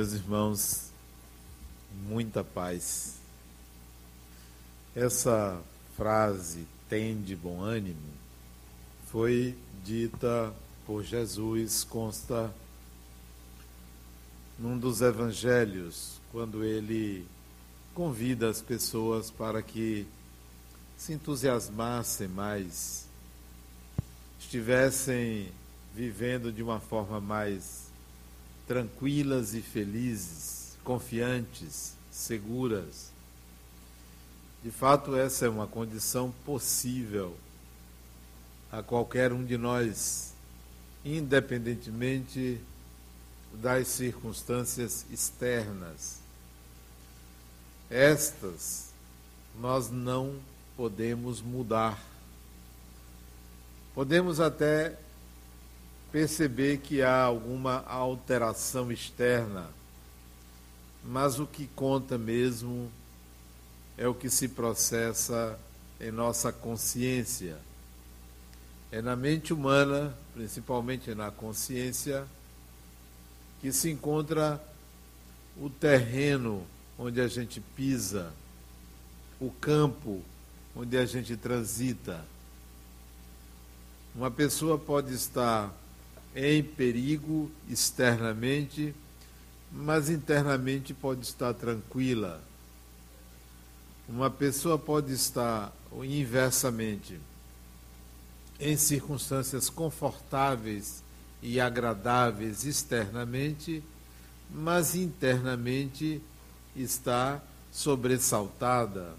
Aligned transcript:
Meus 0.00 0.14
irmãos, 0.14 0.90
muita 2.08 2.42
paz. 2.42 3.16
Essa 4.96 5.60
frase, 5.94 6.66
tem 6.88 7.20
de 7.20 7.36
bom 7.36 7.60
ânimo, 7.60 8.00
foi 9.08 9.54
dita 9.84 10.54
por 10.86 11.04
Jesus, 11.04 11.84
consta 11.84 12.50
num 14.58 14.78
dos 14.78 15.02
evangelhos, 15.02 16.18
quando 16.32 16.64
ele 16.64 17.26
convida 17.92 18.48
as 18.48 18.62
pessoas 18.62 19.30
para 19.30 19.60
que 19.60 20.06
se 20.96 21.12
entusiasmassem 21.12 22.26
mais, 22.26 23.06
estivessem 24.38 25.52
vivendo 25.94 26.50
de 26.50 26.62
uma 26.62 26.80
forma 26.80 27.20
mais 27.20 27.89
tranquilas 28.70 29.52
e 29.52 29.60
felizes, 29.60 30.76
confiantes, 30.84 31.96
seguras. 32.08 33.10
De 34.62 34.70
fato, 34.70 35.16
essa 35.16 35.44
é 35.44 35.48
uma 35.48 35.66
condição 35.66 36.32
possível 36.46 37.36
a 38.70 38.80
qualquer 38.80 39.32
um 39.32 39.44
de 39.44 39.58
nós, 39.58 40.34
independentemente 41.04 42.60
das 43.54 43.88
circunstâncias 43.88 45.04
externas. 45.10 46.20
Estas 47.90 48.90
nós 49.60 49.90
não 49.90 50.36
podemos 50.76 51.42
mudar. 51.42 52.00
Podemos 53.96 54.38
até 54.38 54.96
perceber 56.12 56.78
que 56.78 57.02
há 57.02 57.22
alguma 57.22 57.84
alteração 57.86 58.90
externa, 58.90 59.68
mas 61.04 61.38
o 61.38 61.46
que 61.46 61.66
conta 61.68 62.18
mesmo 62.18 62.90
é 63.96 64.06
o 64.08 64.14
que 64.14 64.28
se 64.28 64.48
processa 64.48 65.58
em 66.00 66.10
nossa 66.10 66.52
consciência. 66.52 67.58
É 68.90 69.00
na 69.00 69.14
mente 69.14 69.52
humana, 69.52 70.14
principalmente 70.34 71.14
na 71.14 71.30
consciência, 71.30 72.26
que 73.60 73.72
se 73.72 73.90
encontra 73.90 74.60
o 75.56 75.70
terreno 75.70 76.66
onde 76.98 77.20
a 77.20 77.28
gente 77.28 77.60
pisa, 77.60 78.32
o 79.38 79.50
campo 79.50 80.22
onde 80.74 80.96
a 80.96 81.06
gente 81.06 81.36
transita. 81.36 82.24
Uma 84.14 84.30
pessoa 84.30 84.78
pode 84.78 85.14
estar 85.14 85.72
em 86.34 86.62
perigo 86.62 87.50
externamente, 87.68 88.94
mas 89.72 90.08
internamente 90.08 90.94
pode 90.94 91.22
estar 91.22 91.52
tranquila. 91.54 92.42
Uma 94.08 94.30
pessoa 94.30 94.78
pode 94.78 95.12
estar 95.12 95.72
inversamente 96.02 97.18
em 98.58 98.76
circunstâncias 98.76 99.70
confortáveis 99.70 101.02
e 101.42 101.60
agradáveis 101.60 102.64
externamente, 102.64 103.82
mas 104.50 104.94
internamente 104.94 106.20
está 106.76 107.40
sobressaltada. 107.72 109.14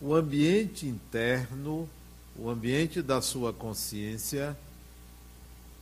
O 0.00 0.14
ambiente 0.14 0.86
interno, 0.86 1.88
o 2.36 2.48
ambiente 2.50 3.00
da 3.00 3.20
sua 3.20 3.52
consciência, 3.52 4.56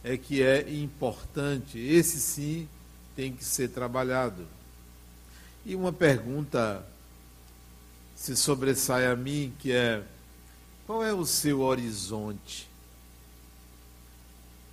é 0.06 0.16
que 0.16 0.40
é 0.40 0.72
importante. 0.72 1.80
Esse 1.80 2.20
sim 2.20 2.68
tem 3.16 3.32
que 3.32 3.44
ser 3.44 3.70
trabalhado. 3.70 4.46
E 5.64 5.74
uma 5.74 5.92
pergunta 5.92 6.86
se 8.14 8.36
sobressai 8.36 9.08
a 9.08 9.16
mim, 9.16 9.52
que 9.58 9.72
é: 9.72 10.04
qual 10.86 11.02
é 11.02 11.12
o 11.12 11.26
seu 11.26 11.60
horizonte? 11.60 12.68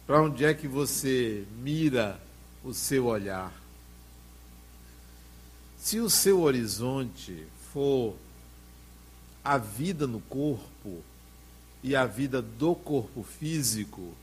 Para 0.05 0.21
onde 0.21 0.45
é 0.45 0.53
que 0.53 0.67
você 0.67 1.47
mira 1.57 2.21
o 2.63 2.71
seu 2.71 3.07
olhar? 3.07 3.51
Se 5.79 5.99
o 5.99 6.11
seu 6.11 6.41
horizonte 6.41 7.47
for 7.73 8.15
a 9.43 9.57
vida 9.57 10.05
no 10.05 10.19
corpo 10.21 11.01
e 11.81 11.95
a 11.95 12.05
vida 12.05 12.39
do 12.39 12.75
corpo 12.75 13.23
físico, 13.23 14.13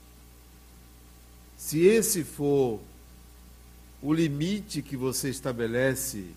se 1.60 1.84
esse 1.84 2.24
for 2.24 2.80
o 4.00 4.14
limite 4.14 4.80
que 4.80 4.96
você 4.96 5.28
estabelece 5.28 6.30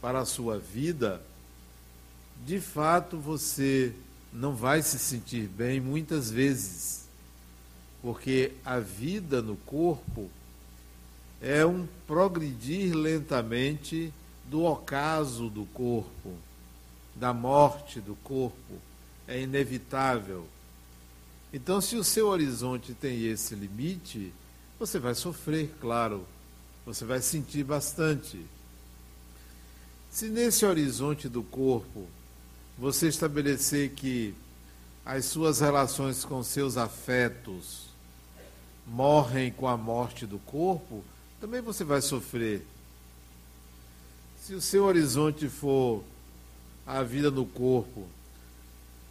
para 0.00 0.18
a 0.18 0.26
sua 0.26 0.58
vida, 0.58 1.22
de 2.44 2.60
fato 2.60 3.18
você 3.18 3.94
não 4.32 4.52
vai 4.52 4.82
se 4.82 4.98
sentir 4.98 5.46
bem 5.46 5.80
muitas 5.80 6.28
vezes, 6.28 7.06
porque 8.02 8.50
a 8.64 8.80
vida 8.80 9.40
no 9.40 9.56
corpo 9.58 10.28
é 11.40 11.64
um 11.64 11.86
progredir 12.04 12.96
lentamente 12.96 14.12
do 14.46 14.64
ocaso 14.64 15.48
do 15.48 15.66
corpo, 15.66 16.34
da 17.14 17.32
morte 17.32 18.00
do 18.00 18.16
corpo, 18.16 18.74
é 19.28 19.40
inevitável. 19.40 20.48
Então, 21.52 21.80
se 21.80 21.96
o 21.96 22.04
seu 22.04 22.28
horizonte 22.28 22.92
tem 22.92 23.26
esse 23.26 23.54
limite, 23.54 24.32
você 24.78 24.98
vai 24.98 25.14
sofrer, 25.14 25.74
claro, 25.80 26.26
você 26.84 27.04
vai 27.04 27.20
sentir 27.20 27.64
bastante. 27.64 28.44
Se 30.10 30.28
nesse 30.28 30.64
horizonte 30.64 31.28
do 31.28 31.42
corpo 31.42 32.06
você 32.78 33.08
estabelecer 33.08 33.90
que 33.90 34.34
as 35.04 35.26
suas 35.26 35.60
relações 35.60 36.24
com 36.24 36.42
seus 36.42 36.76
afetos 36.76 37.86
morrem 38.86 39.50
com 39.50 39.66
a 39.66 39.76
morte 39.76 40.26
do 40.26 40.38
corpo, 40.38 41.04
também 41.40 41.60
você 41.60 41.84
vai 41.84 42.00
sofrer. 42.00 42.66
Se 44.40 44.54
o 44.54 44.60
seu 44.60 44.84
horizonte 44.84 45.48
for 45.48 46.04
a 46.86 47.02
vida 47.02 47.30
no 47.30 47.44
corpo 47.44 48.06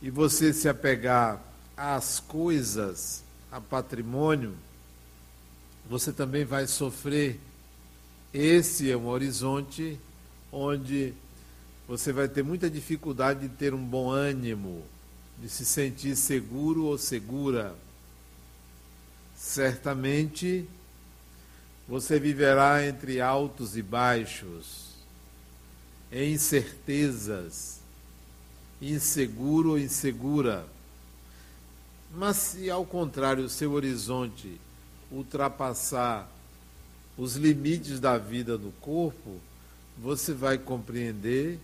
e 0.02 0.10
você 0.10 0.54
se 0.54 0.70
apegar 0.70 1.42
às 1.76 2.20
coisas, 2.20 3.24
a 3.52 3.60
patrimônio, 3.60 4.56
você 5.90 6.12
também 6.12 6.46
vai 6.46 6.68
sofrer. 6.68 7.40
Esse 8.34 8.90
é 8.90 8.98
um 8.98 9.08
horizonte 9.08 10.00
onde 10.52 11.14
você 11.88 12.12
vai 12.12 12.28
ter 12.28 12.44
muita 12.44 12.70
dificuldade 12.70 13.48
de 13.48 13.50
ter 13.50 13.74
um 13.74 13.84
bom 13.84 14.10
ânimo, 14.10 14.84
de 15.40 15.48
se 15.50 15.66
sentir 15.66 16.16
seguro 16.16 16.86
ou 16.86 16.98
segura. 16.98 17.76
Certamente 19.36 20.68
você 21.88 22.20
viverá 22.20 22.86
entre 22.86 23.22
altos 23.22 23.78
e 23.78 23.82
baixos, 23.82 24.96
em 26.12 26.34
incertezas, 26.34 27.80
inseguro 28.82 29.72
ou 29.72 29.80
insegura. 29.80 30.66
Mas 32.14 32.38
se 32.38 32.70
ao 32.70 32.86
contrário 32.86 33.44
o 33.44 33.50
seu 33.50 33.72
horizonte 33.74 34.60
ultrapassar 35.12 36.30
os 37.18 37.36
limites 37.36 38.00
da 38.00 38.18
vida 38.18 38.58
do 38.58 38.72
corpo, 38.82 39.40
você 39.98 40.34
vai 40.34 40.58
compreender 40.58 41.60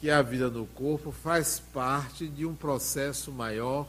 que 0.00 0.10
a 0.10 0.22
vida 0.22 0.48
no 0.48 0.66
corpo 0.66 1.12
faz 1.12 1.60
parte 1.72 2.26
de 2.26 2.46
um 2.46 2.54
processo 2.54 3.30
maior, 3.30 3.86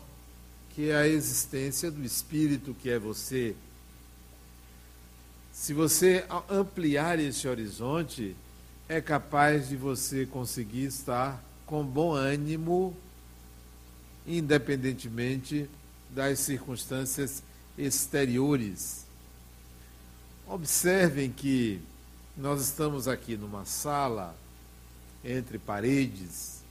que 0.75 0.89
é 0.89 0.95
a 0.95 1.07
existência 1.07 1.89
do 1.89 2.03
espírito 2.03 2.73
que 2.73 2.89
é 2.89 2.99
você. 2.99 3.55
Se 5.53 5.73
você 5.73 6.25
ampliar 6.49 7.19
esse 7.19 7.47
horizonte, 7.47 8.35
é 8.89 8.99
capaz 8.99 9.69
de 9.69 9.77
você 9.77 10.25
conseguir 10.25 10.85
estar 10.85 11.41
com 11.65 11.83
bom 11.83 12.13
ânimo, 12.13 12.95
independentemente 14.27 15.69
das 16.13 16.39
circunstâncias 16.39 17.41
exteriores. 17.77 19.05
Observem 20.47 21.31
que 21.31 21.81
nós 22.35 22.61
estamos 22.61 23.07
aqui 23.07 23.37
numa 23.37 23.65
sala 23.65 24.35
entre 25.23 25.57
paredes 25.57 26.61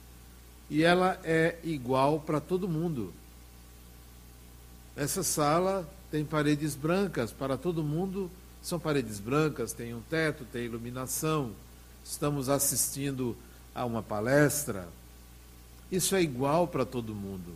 e 0.69 0.83
ela 0.83 1.19
é 1.23 1.57
igual 1.63 2.19
para 2.19 2.39
todo 2.39 2.67
mundo. 2.67 3.13
Essa 4.95 5.23
sala 5.23 5.89
tem 6.09 6.23
paredes 6.23 6.75
brancas 6.75 7.31
para 7.31 7.57
todo 7.57 7.83
mundo, 7.83 8.29
são 8.61 8.79
paredes 8.79 9.19
brancas, 9.19 9.73
tem 9.73 9.93
um 9.93 10.01
teto, 10.01 10.45
tem 10.45 10.65
iluminação. 10.65 11.51
Estamos 12.03 12.49
assistindo 12.49 13.35
a 13.73 13.85
uma 13.85 14.03
palestra. 14.03 14.87
Isso 15.91 16.15
é 16.15 16.21
igual 16.21 16.67
para 16.67 16.85
todo 16.85 17.15
mundo. 17.15 17.53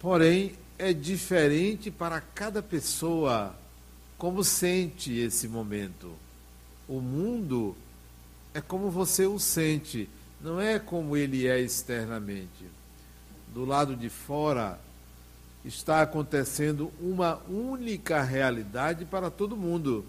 Porém, 0.00 0.54
é 0.78 0.94
diferente 0.94 1.90
para 1.90 2.22
cada 2.22 2.62
pessoa 2.62 3.54
como 4.16 4.42
sente 4.42 5.12
esse 5.12 5.46
momento. 5.46 6.12
O 6.88 7.00
mundo 7.00 7.76
é 8.54 8.60
como 8.60 8.90
você 8.90 9.26
o 9.26 9.38
sente, 9.38 10.08
não 10.40 10.58
é 10.58 10.78
como 10.78 11.16
ele 11.16 11.46
é 11.46 11.60
externamente. 11.60 12.64
Do 13.48 13.64
lado 13.66 13.94
de 13.94 14.08
fora 14.08 14.80
está 15.64 16.00
acontecendo 16.00 16.90
uma 16.98 17.36
única 17.48 18.22
realidade 18.22 19.04
para 19.04 19.30
todo 19.30 19.56
mundo. 19.56 20.06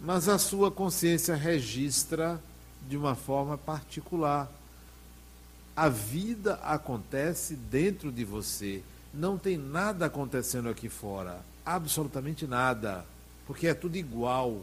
Mas 0.00 0.28
a 0.28 0.38
sua 0.38 0.70
consciência 0.70 1.34
registra 1.34 2.40
de 2.88 2.96
uma 2.96 3.16
forma 3.16 3.58
particular. 3.58 4.48
A 5.78 5.88
vida 5.88 6.54
acontece 6.54 7.54
dentro 7.54 8.10
de 8.10 8.24
você. 8.24 8.82
Não 9.14 9.38
tem 9.38 9.56
nada 9.56 10.06
acontecendo 10.06 10.68
aqui 10.68 10.88
fora. 10.88 11.40
Absolutamente 11.64 12.46
nada. 12.48 13.04
Porque 13.46 13.68
é 13.68 13.74
tudo 13.74 13.96
igual 13.96 14.62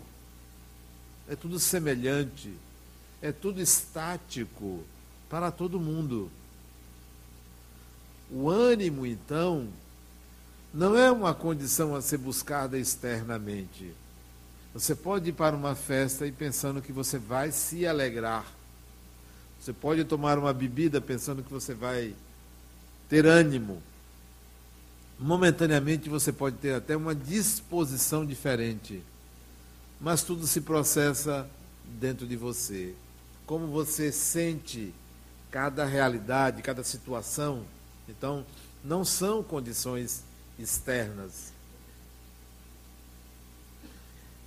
é 1.27 1.35
tudo 1.35 1.59
semelhante, 1.59 2.53
é 3.21 3.31
tudo 3.31 3.61
estático 3.61 4.83
para 5.29 5.51
todo 5.51 5.79
mundo. 5.79 6.29
O 8.31 8.49
ânimo, 8.49 9.05
então, 9.05 9.67
não 10.73 10.95
é 10.95 11.11
uma 11.11 11.33
condição 11.33 11.95
a 11.95 12.01
ser 12.01 12.17
buscada 12.17 12.77
externamente. 12.77 13.93
Você 14.73 14.93
pode 14.93 15.29
ir 15.29 15.33
para 15.33 15.55
uma 15.55 15.73
festa 15.73 16.27
e 16.27 16.31
pensando 16.31 16.81
que 16.81 16.91
você 16.91 17.17
vai 17.17 17.51
se 17.51 17.87
alegrar. 17.87 18.45
Você 19.65 19.73
pode 19.73 20.05
tomar 20.05 20.37
uma 20.37 20.53
bebida 20.53 21.01
pensando 21.01 21.41
que 21.41 21.51
você 21.51 21.73
vai 21.73 22.13
ter 23.09 23.25
ânimo. 23.25 23.81
Momentaneamente 25.19 26.07
você 26.07 26.31
pode 26.31 26.57
ter 26.57 26.75
até 26.75 26.95
uma 26.95 27.15
disposição 27.15 28.23
diferente 28.23 29.01
mas 29.99 30.21
tudo 30.21 30.45
se 30.45 30.61
processa 30.61 31.49
dentro 31.99 32.27
de 32.27 32.35
você. 32.35 32.93
Como 33.45 33.65
você 33.65 34.11
sente 34.11 34.93
cada 35.49 35.83
realidade, 35.83 36.61
cada 36.61 36.83
situação. 36.83 37.65
Então, 38.07 38.45
não 38.83 39.05
são 39.05 39.41
condições 39.41 40.23
externas. 40.59 41.51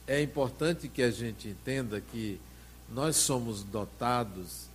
É 0.06 0.23
importante 0.23 0.88
que 0.88 1.03
a 1.03 1.11
gente 1.11 1.49
entenda 1.49 2.00
que 2.00 2.41
nós 2.88 3.17
somos 3.17 3.64
dotados 3.64 4.68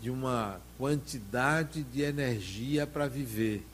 de 0.00 0.10
uma 0.10 0.60
quantidade 0.76 1.82
de 1.82 2.02
energia 2.02 2.86
para 2.86 3.08
viver. 3.08 3.64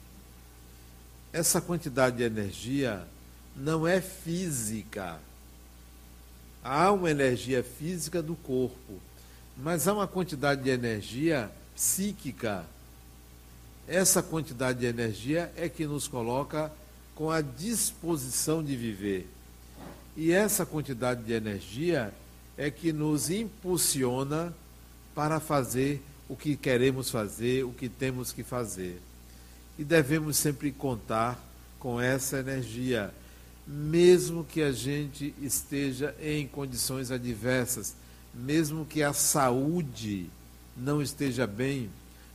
Essa 1.31 1.61
quantidade 1.61 2.17
de 2.17 2.23
energia 2.23 3.05
não 3.55 3.87
é 3.87 4.01
física, 4.01 5.19
há 6.63 6.91
uma 6.91 7.11
energia 7.11 7.63
física 7.63 8.21
do 8.21 8.35
corpo, 8.35 8.99
mas 9.55 9.87
há 9.87 9.93
uma 9.93 10.07
quantidade 10.07 10.63
de 10.63 10.69
energia 10.69 11.51
psíquica. 11.75 12.65
Essa 13.87 14.23
quantidade 14.23 14.79
de 14.79 14.85
energia 14.87 15.53
é 15.55 15.69
que 15.69 15.85
nos 15.85 16.07
coloca 16.07 16.71
com 17.13 17.29
a 17.29 17.39
disposição 17.39 18.63
de 18.63 18.75
viver. 18.75 19.29
E 20.17 20.31
essa 20.31 20.65
quantidade 20.65 21.23
de 21.23 21.33
energia 21.33 22.13
é 22.57 22.71
que 22.71 22.91
nos 22.91 23.29
impulsiona 23.29 24.53
para 25.13 25.39
fazer 25.39 26.01
o 26.27 26.35
que 26.35 26.55
queremos 26.55 27.09
fazer, 27.09 27.63
o 27.63 27.71
que 27.71 27.89
temos 27.89 28.31
que 28.31 28.43
fazer. 28.43 29.01
E 29.77 29.83
devemos 29.83 30.37
sempre 30.37 30.71
contar 30.71 31.43
com 31.79 31.99
essa 31.99 32.39
energia 32.39 33.13
mesmo 33.67 34.43
que 34.43 34.61
a 34.61 34.71
gente 34.71 35.33
esteja 35.41 36.15
em 36.21 36.47
condições 36.47 37.09
adversas, 37.09 37.95
mesmo 38.33 38.85
que 38.85 39.01
a 39.01 39.13
saúde 39.13 40.29
não 40.77 41.01
esteja 41.01 41.47
bem, 41.47 41.89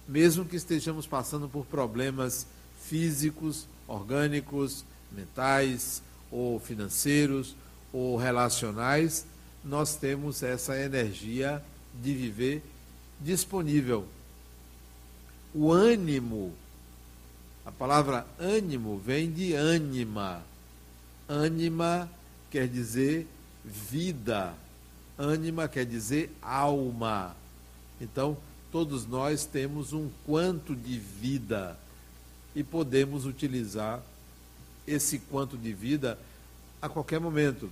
mesmo 0.08 0.44
que 0.44 0.56
estejamos 0.56 1.06
passando 1.06 1.48
por 1.48 1.64
problemas 1.66 2.46
físicos, 2.82 3.66
orgânicos, 3.86 4.84
mentais 5.12 6.02
ou 6.30 6.58
financeiros 6.58 7.54
ou 7.92 8.16
relacionais, 8.16 9.24
nós 9.64 9.94
temos 9.94 10.42
essa 10.42 10.76
energia 10.80 11.62
de 12.02 12.14
viver 12.14 12.62
disponível. 13.20 14.06
O 15.54 15.70
ânimo, 15.72 16.52
a 17.64 17.72
palavra 17.72 18.26
ânimo 18.38 18.98
vem 18.98 19.30
de 19.30 19.52
ânima, 19.52 20.42
Ânima 21.30 22.10
quer 22.50 22.66
dizer 22.66 23.24
vida. 23.64 24.52
Ânima 25.16 25.68
quer 25.68 25.86
dizer 25.86 26.34
alma. 26.42 27.36
Então, 28.00 28.36
todos 28.72 29.06
nós 29.06 29.44
temos 29.44 29.92
um 29.92 30.10
quanto 30.26 30.74
de 30.74 30.98
vida 30.98 31.78
e 32.52 32.64
podemos 32.64 33.26
utilizar 33.26 34.02
esse 34.88 35.20
quanto 35.20 35.56
de 35.56 35.72
vida 35.72 36.18
a 36.82 36.88
qualquer 36.88 37.20
momento. 37.20 37.70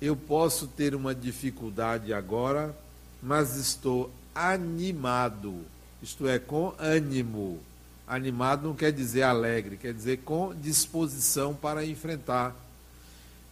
Eu 0.00 0.16
posso 0.16 0.66
ter 0.66 0.94
uma 0.94 1.14
dificuldade 1.14 2.14
agora, 2.14 2.74
mas 3.22 3.56
estou 3.56 4.10
animado, 4.36 5.64
isto 6.02 6.28
é, 6.28 6.38
com 6.38 6.74
ânimo. 6.78 7.58
Animado 8.06 8.68
não 8.68 8.74
quer 8.74 8.92
dizer 8.92 9.22
alegre, 9.22 9.76
quer 9.76 9.94
dizer 9.94 10.18
com 10.18 10.54
disposição 10.54 11.54
para 11.54 11.84
enfrentar. 11.84 12.54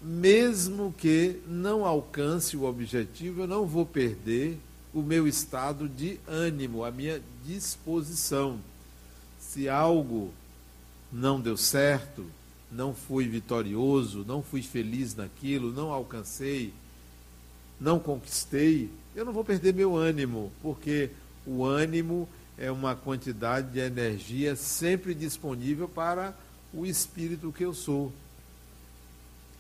Mesmo 0.00 0.94
que 0.96 1.40
não 1.48 1.86
alcance 1.86 2.56
o 2.56 2.64
objetivo, 2.64 3.40
eu 3.40 3.46
não 3.46 3.66
vou 3.66 3.86
perder 3.86 4.58
o 4.92 5.02
meu 5.02 5.26
estado 5.26 5.88
de 5.88 6.20
ânimo, 6.28 6.84
a 6.84 6.90
minha 6.90 7.20
disposição. 7.44 8.60
Se 9.40 9.69
algo 9.69 10.31
não 11.10 11.40
deu 11.40 11.56
certo, 11.56 12.25
não 12.70 12.94
fui 12.94 13.26
vitorioso, 13.26 14.25
não 14.26 14.42
fui 14.42 14.62
feliz 14.62 15.14
naquilo, 15.14 15.72
não 15.72 15.90
alcancei, 15.90 16.72
não 17.81 17.98
conquistei, 17.98 18.90
eu 19.14 19.25
não 19.25 19.32
vou 19.32 19.44
perder 19.44 19.72
meu 19.72 19.96
ânimo, 19.96 20.52
porque 20.61 21.11
o 21.46 21.64
ânimo 21.64 22.28
é 22.58 22.70
uma 22.70 22.94
quantidade 22.94 23.70
de 23.70 23.79
energia 23.79 24.56
sempre 24.56 25.15
disponível 25.15 25.89
para 25.89 26.34
o 26.72 26.84
espírito 26.84 27.53
que 27.53 27.65
eu 27.65 27.74
sou. 27.74 28.12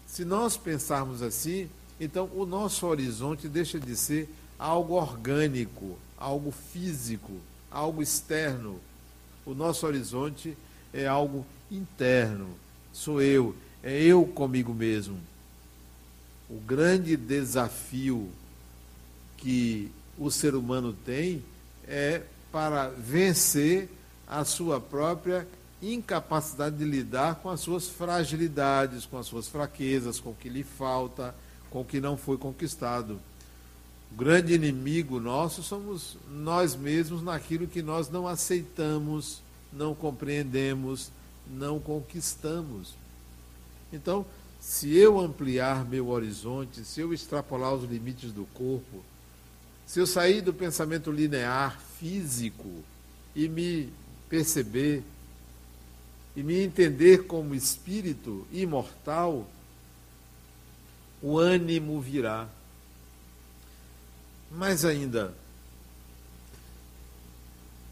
Se 0.06 0.24
nós 0.24 0.56
pensarmos 0.56 1.22
assim, 1.22 1.68
então 2.00 2.28
o 2.34 2.44
nosso 2.44 2.86
horizonte 2.86 3.48
deixa 3.48 3.78
de 3.78 3.96
ser 3.96 4.28
algo 4.58 4.94
orgânico, 4.94 5.98
algo 6.18 6.50
físico, 6.50 7.32
algo 7.70 8.02
externo. 8.02 8.80
O 9.44 9.54
nosso 9.54 9.86
horizonte 9.86 10.56
é 10.92 11.06
algo 11.06 11.44
interno. 11.70 12.48
Sou 12.92 13.20
eu, 13.20 13.54
é 13.82 14.02
eu 14.02 14.24
comigo 14.24 14.72
mesmo. 14.72 15.18
O 16.48 16.60
grande 16.60 17.16
desafio 17.16 18.30
que 19.36 19.90
o 20.18 20.30
ser 20.30 20.54
humano 20.54 20.92
tem 21.04 21.44
é 21.86 22.22
para 22.52 22.88
vencer 22.88 23.88
a 24.26 24.44
sua 24.44 24.80
própria 24.80 25.46
incapacidade 25.82 26.76
de 26.76 26.84
lidar 26.84 27.36
com 27.36 27.50
as 27.50 27.60
suas 27.60 27.88
fragilidades, 27.88 29.04
com 29.04 29.18
as 29.18 29.26
suas 29.26 29.48
fraquezas, 29.48 30.18
com 30.18 30.30
o 30.30 30.34
que 30.34 30.48
lhe 30.48 30.62
falta, 30.62 31.34
com 31.70 31.80
o 31.80 31.84
que 31.84 32.00
não 32.00 32.16
foi 32.16 32.38
conquistado. 32.38 33.18
O 34.12 34.14
grande 34.16 34.54
inimigo 34.54 35.18
nosso 35.18 35.62
somos 35.62 36.16
nós 36.30 36.76
mesmos 36.76 37.22
naquilo 37.22 37.66
que 37.66 37.82
nós 37.82 38.08
não 38.08 38.26
aceitamos, 38.28 39.42
não 39.72 39.94
compreendemos, 39.94 41.10
não 41.50 41.80
conquistamos. 41.80 42.94
Então, 43.92 44.24
se 44.60 44.96
eu 44.96 45.20
ampliar 45.20 45.84
meu 45.84 46.08
horizonte, 46.08 46.84
se 46.84 47.00
eu 47.00 47.12
extrapolar 47.12 47.74
os 47.74 47.90
limites 47.90 48.32
do 48.32 48.46
corpo, 48.54 49.02
se 49.86 50.00
eu 50.00 50.06
sair 50.06 50.40
do 50.40 50.52
pensamento 50.52 51.10
linear, 51.10 51.78
físico, 51.98 52.82
e 53.34 53.48
me 53.48 53.92
perceber, 54.28 55.02
e 56.36 56.42
me 56.42 56.60
entender 56.60 57.26
como 57.26 57.54
espírito 57.54 58.46
imortal, 58.52 59.48
o 61.22 61.38
ânimo 61.38 62.00
virá. 62.00 62.48
Mais 64.50 64.84
ainda, 64.84 65.34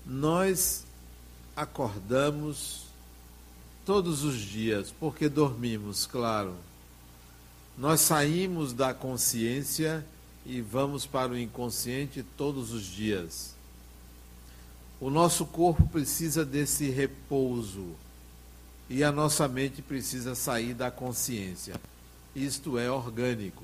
nós 0.05 0.85
acordamos 1.57 2.87
todos 3.85 4.23
os 4.23 4.39
dias, 4.39 4.93
porque 4.99 5.29
dormimos, 5.29 6.07
claro. 6.07 6.55
Nós 7.77 8.01
saímos 8.01 8.73
da 8.73 8.93
consciência 8.93 10.05
e 10.45 10.61
vamos 10.61 11.07
para 11.07 11.33
o 11.33 11.39
inconsciente 11.39 12.25
todos 12.37 12.73
os 12.73 12.85
dias. 12.85 13.55
O 15.01 15.11
nosso 15.11 15.47
corpo 15.47 15.87
precisa 15.89 16.45
desse 16.45 16.89
repouso 16.89 17.95
e 18.89 19.03
a 19.03 19.11
nossa 19.11 19.49
mente 19.49 19.81
precisa 19.83 20.35
sair 20.35 20.75
da 20.75 20.91
consciência. 20.91 21.75
isto 22.35 22.79
é 22.79 22.91
orgânico. 22.91 23.63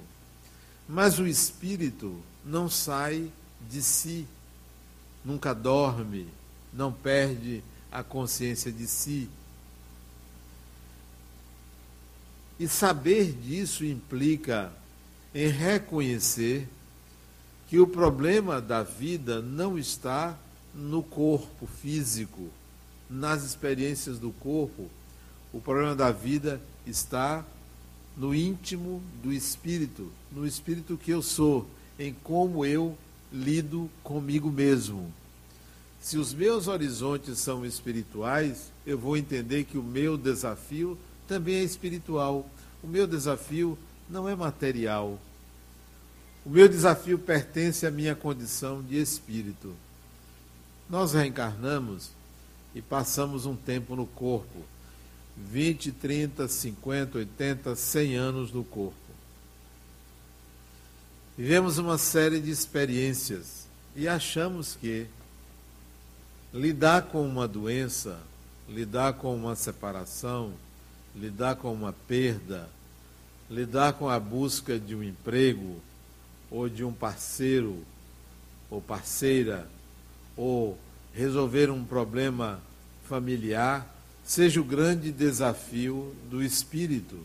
Mas 0.88 1.18
o 1.18 1.26
espírito 1.26 2.20
não 2.44 2.68
sai 2.68 3.30
de 3.68 3.82
si, 3.82 4.26
nunca 5.24 5.54
dorme, 5.54 6.26
não 6.72 6.92
perde 6.92 7.62
a 7.92 8.02
consciência 8.02 8.72
de 8.72 8.86
si. 8.86 9.28
E 12.58 12.66
saber 12.66 13.32
disso 13.32 13.84
implica 13.84 14.72
em 15.34 15.48
reconhecer 15.48 16.66
que 17.68 17.78
o 17.78 17.86
problema 17.86 18.60
da 18.60 18.82
vida 18.82 19.42
não 19.42 19.78
está 19.78 20.38
no 20.74 21.02
corpo 21.02 21.66
físico, 21.66 22.48
nas 23.08 23.44
experiências 23.44 24.18
do 24.18 24.30
corpo. 24.30 24.88
O 25.52 25.60
problema 25.60 25.94
da 25.94 26.10
vida 26.10 26.60
está 26.86 27.44
no 28.16 28.34
íntimo 28.34 29.02
do 29.22 29.32
espírito, 29.32 30.10
no 30.32 30.46
espírito 30.46 30.96
que 30.96 31.10
eu 31.10 31.22
sou, 31.22 31.66
em 31.98 32.14
como 32.22 32.64
eu 32.64 32.96
lido 33.32 33.90
comigo 34.02 34.50
mesmo. 34.50 35.12
Se 36.00 36.16
os 36.16 36.32
meus 36.32 36.68
horizontes 36.68 37.38
são 37.38 37.66
espirituais, 37.66 38.72
eu 38.86 38.98
vou 38.98 39.16
entender 39.16 39.64
que 39.64 39.76
o 39.76 39.82
meu 39.82 40.16
desafio 40.16 40.96
também 41.26 41.56
é 41.56 41.62
espiritual. 41.62 42.48
O 42.82 42.86
meu 42.86 43.06
desafio 43.06 43.76
não 44.08 44.28
é 44.28 44.34
material. 44.34 45.18
O 46.44 46.50
meu 46.50 46.68
desafio 46.68 47.18
pertence 47.18 47.86
à 47.86 47.90
minha 47.90 48.14
condição 48.14 48.82
de 48.82 49.00
espírito. 49.00 49.74
Nós 50.88 51.12
reencarnamos 51.12 52.10
e 52.74 52.80
passamos 52.80 53.44
um 53.44 53.54
tempo 53.54 53.94
no 53.94 54.06
corpo 54.06 54.64
20, 55.46 55.92
30, 55.92 56.48
50, 56.48 57.18
80, 57.18 57.76
100 57.76 58.16
anos 58.16 58.52
no 58.52 58.64
corpo. 58.64 58.96
Vivemos 61.36 61.78
uma 61.78 61.96
série 61.96 62.40
de 62.40 62.50
experiências 62.50 63.66
e 63.94 64.08
achamos 64.08 64.74
que 64.74 65.06
lidar 66.52 67.02
com 67.02 67.24
uma 67.24 67.46
doença, 67.46 68.18
lidar 68.68 69.14
com 69.14 69.34
uma 69.34 69.54
separação, 69.54 70.52
lidar 71.14 71.56
com 71.56 71.72
uma 71.72 71.92
perda, 71.92 72.68
lidar 73.50 73.94
com 73.94 74.08
a 74.08 74.18
busca 74.20 74.78
de 74.78 74.94
um 74.94 75.02
emprego 75.02 75.76
ou 76.50 76.68
de 76.68 76.84
um 76.84 76.92
parceiro 76.92 77.82
ou 78.70 78.80
parceira 78.80 79.68
ou 80.36 80.78
resolver 81.12 81.70
um 81.70 81.84
problema 81.84 82.60
familiar 83.08 83.94
seja 84.24 84.60
o 84.60 84.64
grande 84.64 85.10
desafio 85.10 86.14
do 86.30 86.42
espírito, 86.42 87.18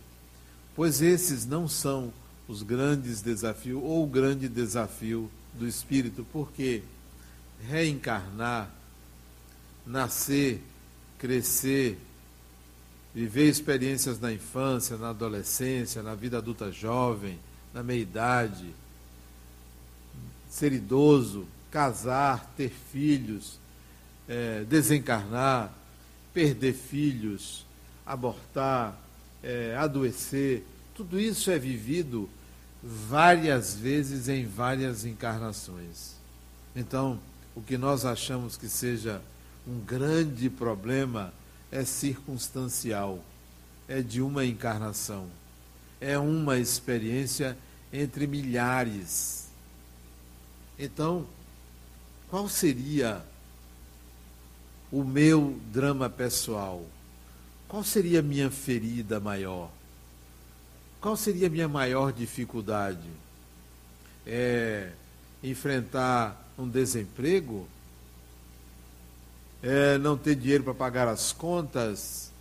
pois 0.73 1.01
esses 1.01 1.45
não 1.45 1.67
são 1.67 2.13
os 2.47 2.63
grandes 2.63 3.21
desafios 3.21 3.81
ou 3.83 4.03
o 4.03 4.07
grande 4.07 4.47
desafio 4.47 5.29
do 5.53 5.67
espírito, 5.67 6.25
porque 6.31 6.81
reencarnar, 7.67 8.69
nascer, 9.85 10.61
crescer, 11.19 11.97
viver 13.13 13.47
experiências 13.47 14.19
na 14.19 14.31
infância, 14.31 14.97
na 14.97 15.09
adolescência, 15.09 16.01
na 16.01 16.15
vida 16.15 16.39
adulta 16.39 16.71
jovem, 16.71 17.39
na 17.73 17.83
meia-idade, 17.83 18.73
ser 20.49 20.73
idoso, 20.73 21.47
casar, 21.69 22.51
ter 22.57 22.69
filhos, 22.91 23.59
é, 24.27 24.63
desencarnar, 24.63 25.73
perder 26.33 26.73
filhos, 26.73 27.65
abortar, 28.05 28.97
é, 29.43 29.75
adoecer, 29.77 30.63
tudo 30.95 31.19
isso 31.19 31.49
é 31.49 31.57
vivido 31.57 32.29
várias 32.81 33.73
vezes 33.75 34.27
em 34.27 34.45
várias 34.45 35.05
encarnações. 35.05 36.15
Então, 36.75 37.19
o 37.55 37.61
que 37.61 37.77
nós 37.77 38.05
achamos 38.05 38.57
que 38.57 38.67
seja 38.67 39.21
um 39.67 39.79
grande 39.79 40.49
problema 40.49 41.33
é 41.73 41.83
circunstancial, 41.83 43.23
é 43.87 44.01
de 44.01 44.21
uma 44.21 44.45
encarnação, 44.45 45.27
é 45.99 46.17
uma 46.17 46.57
experiência 46.57 47.57
entre 47.91 48.27
milhares 48.27 49.43
então, 50.77 51.25
qual 52.29 52.49
seria 52.49 53.23
o 54.91 55.03
meu 55.03 55.59
drama 55.71 56.09
pessoal? 56.09 56.83
Qual 57.67 57.83
seria 57.83 58.19
a 58.19 58.23
minha 58.23 58.49
ferida 58.49 59.19
maior? 59.19 59.71
Qual 60.99 61.15
seria 61.15 61.47
a 61.47 61.49
minha 61.49 61.67
maior 61.67 62.11
dificuldade? 62.11 63.07
É 64.25 64.91
enfrentar 65.43 66.51
um 66.57 66.67
desemprego? 66.67 67.67
É 69.63 69.97
não 69.97 70.15
ter 70.17 70.35
dinheiro 70.35 70.63
para 70.63 70.73
pagar 70.75 71.07
as 71.07 71.31
contas? 71.31 72.31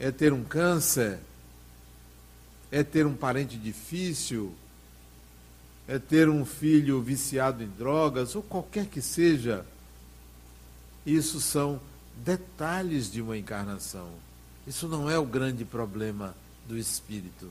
É 0.00 0.10
ter 0.10 0.32
um 0.32 0.42
câncer? 0.42 1.20
É 2.72 2.82
ter 2.82 3.06
um 3.06 3.14
parente 3.14 3.56
difícil? 3.56 4.52
é 5.86 5.98
ter 5.98 6.28
um 6.28 6.44
filho 6.44 7.00
viciado 7.02 7.62
em 7.62 7.68
drogas, 7.68 8.34
ou 8.34 8.42
qualquer 8.42 8.86
que 8.86 9.02
seja, 9.02 9.64
isso 11.04 11.40
são 11.40 11.80
detalhes 12.16 13.10
de 13.10 13.20
uma 13.20 13.36
encarnação. 13.36 14.08
Isso 14.66 14.88
não 14.88 15.10
é 15.10 15.18
o 15.18 15.26
grande 15.26 15.64
problema 15.64 16.34
do 16.66 16.78
espírito. 16.78 17.50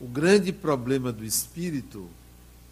O 0.00 0.06
grande 0.06 0.52
problema 0.52 1.12
do 1.12 1.24
espírito, 1.24 2.08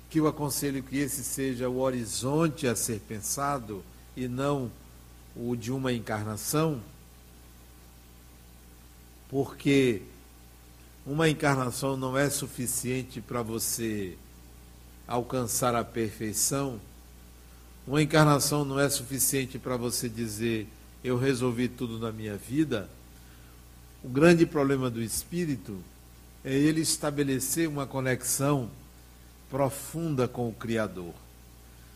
que 0.09 0.21
eu 0.21 0.27
aconselho 0.27 0.83
que 0.83 0.97
esse 0.97 1.23
seja 1.23 1.69
o 1.69 1.81
horizonte 1.81 2.67
a 2.67 2.75
ser 2.75 3.01
pensado 3.01 3.85
e 4.17 4.29
não 4.29 4.71
o 5.37 5.57
de 5.57 5.73
uma 5.73 5.93
encarnação, 5.93 6.81
porque 9.29 10.03
uma 11.07 11.29
encarnação 11.29 11.97
não 11.97 12.17
é 12.17 12.31
suficiente 12.31 13.21
para 13.21 13.43
você 13.43 14.17
alcançar 15.07 15.75
a 15.75 15.85
perfeição. 15.85 16.81
Uma 17.87 18.03
encarnação 18.03 18.65
não 18.65 18.81
é 18.81 18.89
suficiente 18.89 19.59
para 19.59 19.77
você 19.77 20.09
dizer 20.09 20.67
eu 21.03 21.19
resolvi 21.19 21.69
tudo 21.69 21.99
na 21.99 22.11
minha 22.11 22.37
vida. 22.37 22.89
O 24.03 24.09
grande 24.09 24.47
problema 24.47 24.89
do 24.89 25.03
espírito 25.03 25.79
é 26.43 26.55
ele 26.55 26.81
estabelecer 26.81 27.69
uma 27.69 27.87
conexão 27.87 28.71
profunda 29.51 30.27
com 30.27 30.49
o 30.49 30.53
Criador. 30.53 31.13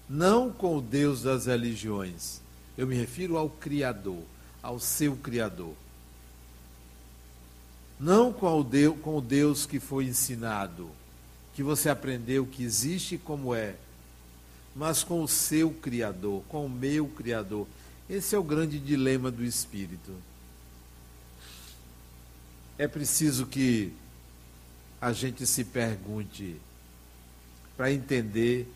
Não 0.08 0.50
com 0.50 0.76
o 0.76 0.80
Deus 0.80 1.22
das 1.22 1.46
religiões. 1.46 2.40
Eu 2.76 2.86
me 2.86 2.94
refiro 2.94 3.36
ao 3.36 3.50
Criador, 3.50 4.22
ao 4.62 4.78
seu 4.78 5.16
Criador 5.16 5.74
não 7.98 8.32
com 8.32 8.60
o, 8.60 8.64
Deus, 8.64 8.96
com 9.00 9.18
o 9.18 9.20
Deus 9.20 9.66
que 9.66 9.80
foi 9.80 10.04
ensinado, 10.04 10.88
que 11.54 11.62
você 11.62 11.88
aprendeu 11.88 12.46
que 12.46 12.62
existe 12.62 13.18
como 13.18 13.54
é, 13.54 13.74
mas 14.74 15.02
com 15.02 15.22
o 15.22 15.28
seu 15.28 15.70
Criador, 15.70 16.42
com 16.48 16.66
o 16.66 16.70
meu 16.70 17.08
Criador. 17.08 17.66
Esse 18.08 18.36
é 18.36 18.38
o 18.38 18.44
grande 18.44 18.78
dilema 18.78 19.30
do 19.30 19.44
Espírito. 19.44 20.12
É 22.78 22.86
preciso 22.86 23.46
que 23.46 23.92
a 25.00 25.12
gente 25.12 25.44
se 25.46 25.64
pergunte 25.64 26.56
para 27.76 27.92
entender 27.92 28.72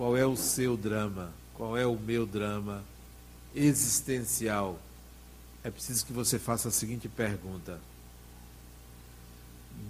qual 0.00 0.16
é 0.16 0.24
o 0.24 0.34
seu 0.34 0.78
drama, 0.78 1.30
qual 1.52 1.76
é 1.76 1.84
o 1.84 1.94
meu 1.94 2.24
drama 2.24 2.82
existencial. 3.54 4.80
É 5.62 5.70
preciso 5.70 6.06
que 6.06 6.12
você 6.14 6.38
faça 6.38 6.68
a 6.68 6.72
seguinte 6.72 7.06
pergunta: 7.06 7.78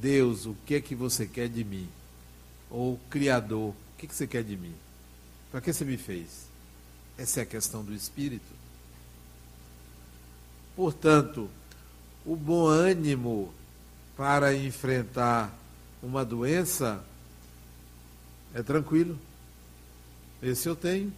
Deus, 0.00 0.46
o 0.46 0.56
que 0.66 0.74
é 0.74 0.80
que 0.80 0.96
você 0.96 1.28
quer 1.28 1.48
de 1.48 1.62
mim? 1.62 1.88
Ou 2.68 2.98
Criador, 3.08 3.68
o 3.68 3.76
que, 3.96 4.06
é 4.06 4.08
que 4.08 4.14
você 4.16 4.26
quer 4.26 4.42
de 4.42 4.56
mim? 4.56 4.74
Para 5.48 5.60
que 5.60 5.72
você 5.72 5.84
me 5.84 5.96
fez? 5.96 6.48
Essa 7.16 7.38
é 7.38 7.42
a 7.44 7.46
questão 7.46 7.84
do 7.84 7.94
espírito. 7.94 8.52
Portanto, 10.74 11.48
o 12.26 12.34
bom 12.34 12.66
ânimo 12.66 13.54
para 14.16 14.56
enfrentar 14.56 15.56
uma 16.02 16.24
doença 16.24 17.00
é 18.52 18.60
tranquilo. 18.60 19.16
Esse 20.42 20.68
eu 20.68 20.76
tenho. 20.76 21.12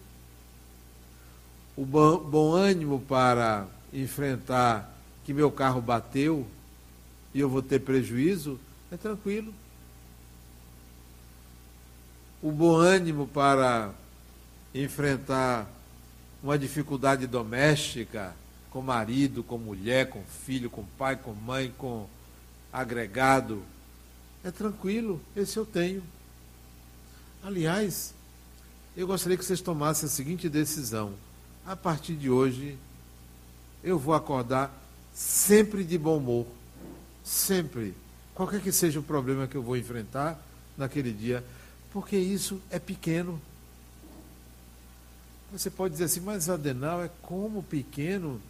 O 1.75 1.85
bom, 1.85 2.17
bom 2.17 2.53
ânimo 2.53 2.99
para 2.99 3.67
enfrentar 3.91 4.93
que 5.23 5.33
meu 5.33 5.51
carro 5.51 5.81
bateu 5.81 6.45
e 7.33 7.39
eu 7.39 7.49
vou 7.49 7.61
ter 7.61 7.79
prejuízo, 7.79 8.59
é 8.91 8.97
tranquilo. 8.97 9.53
O 12.41 12.51
bom 12.51 12.75
ânimo 12.75 13.27
para 13.27 13.91
enfrentar 14.75 15.67
uma 16.43 16.59
dificuldade 16.59 17.25
doméstica, 17.25 18.35
com 18.69 18.81
marido, 18.81 19.43
com 19.43 19.57
mulher, 19.57 20.09
com 20.09 20.23
filho, 20.23 20.69
com 20.69 20.83
pai, 20.97 21.15
com 21.15 21.33
mãe, 21.33 21.73
com 21.77 22.07
agregado, 22.71 23.63
É 24.43 24.51
tranquilo, 24.51 25.21
esse 25.37 25.55
eu 25.55 25.65
tenho. 25.65 26.03
Aliás, 27.41 28.13
eu 28.95 29.07
gostaria 29.07 29.37
que 29.37 29.43
vocês 29.43 29.61
tomassem 29.61 30.07
a 30.07 30.09
seguinte 30.09 30.47
decisão: 30.47 31.13
a 31.65 31.75
partir 31.75 32.15
de 32.15 32.29
hoje, 32.29 32.77
eu 33.83 33.97
vou 33.97 34.13
acordar 34.13 34.71
sempre 35.13 35.83
de 35.83 35.97
bom 35.97 36.17
humor. 36.17 36.45
Sempre. 37.23 37.93
Qualquer 38.35 38.61
que 38.61 38.71
seja 38.71 38.99
o 38.99 39.03
problema 39.03 39.47
que 39.47 39.55
eu 39.55 39.61
vou 39.61 39.77
enfrentar 39.77 40.39
naquele 40.77 41.11
dia, 41.11 41.43
porque 41.91 42.17
isso 42.17 42.61
é 42.69 42.79
pequeno. 42.79 43.39
Você 45.51 45.69
pode 45.69 45.93
dizer 45.93 46.05
assim, 46.05 46.19
mas 46.19 46.49
Adenal 46.49 47.03
é 47.03 47.11
como 47.21 47.61
pequeno? 47.61 48.41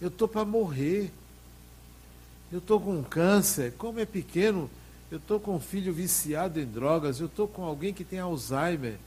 Eu 0.00 0.08
estou 0.08 0.28
para 0.28 0.44
morrer. 0.44 1.10
Eu 2.50 2.58
estou 2.58 2.80
com 2.80 3.02
câncer. 3.02 3.72
Como 3.76 3.98
é 3.98 4.06
pequeno? 4.06 4.70
Eu 5.10 5.18
estou 5.18 5.40
com 5.40 5.56
um 5.56 5.60
filho 5.60 5.92
viciado 5.92 6.60
em 6.60 6.64
drogas. 6.64 7.18
Eu 7.18 7.26
estou 7.26 7.48
com 7.48 7.64
alguém 7.64 7.92
que 7.92 8.04
tem 8.04 8.20
Alzheimer. 8.20 8.98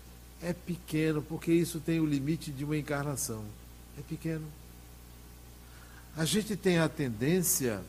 É 0.42 0.54
pequeno, 0.54 1.22
porque 1.22 1.52
isso 1.52 1.80
tem 1.80 2.00
o 2.00 2.06
limite 2.06 2.52
de 2.52 2.64
uma 2.64 2.78
encarnação. 2.78 3.44
É 3.98 4.02
pequeno. 4.02 4.46
A 6.16 6.24
gente 6.26 6.56
tem 6.56 6.80
a 6.80 6.88
tendência 6.88 7.82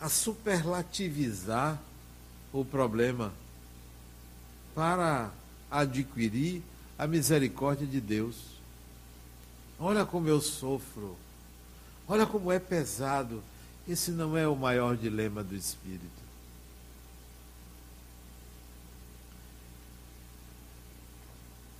a 0.00 0.08
superlativizar 0.08 1.80
o 2.52 2.64
problema 2.64 3.32
para 4.74 5.30
adquirir 5.70 6.62
a 6.98 7.06
misericórdia 7.06 7.86
de 7.86 8.00
Deus. 8.00 8.36
Olha 9.78 10.04
como 10.04 10.28
eu 10.28 10.40
sofro. 10.40 11.16
Olha 12.06 12.26
como 12.26 12.52
é 12.52 12.58
pesado. 12.58 13.42
Esse 13.88 14.10
não 14.10 14.36
é 14.36 14.46
o 14.46 14.56
maior 14.56 14.96
dilema 14.96 15.42
do 15.42 15.54
espírito. 15.54 16.23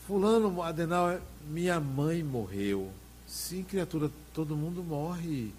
Fulano, 0.07 0.63
Adenal, 0.63 1.19
minha 1.49 1.81
mãe 1.81 2.23
morreu. 2.23 2.91
Sim, 3.27 3.63
criatura, 3.63 4.11
todo 4.35 4.57
mundo 4.57 4.83
morre. 4.83 5.53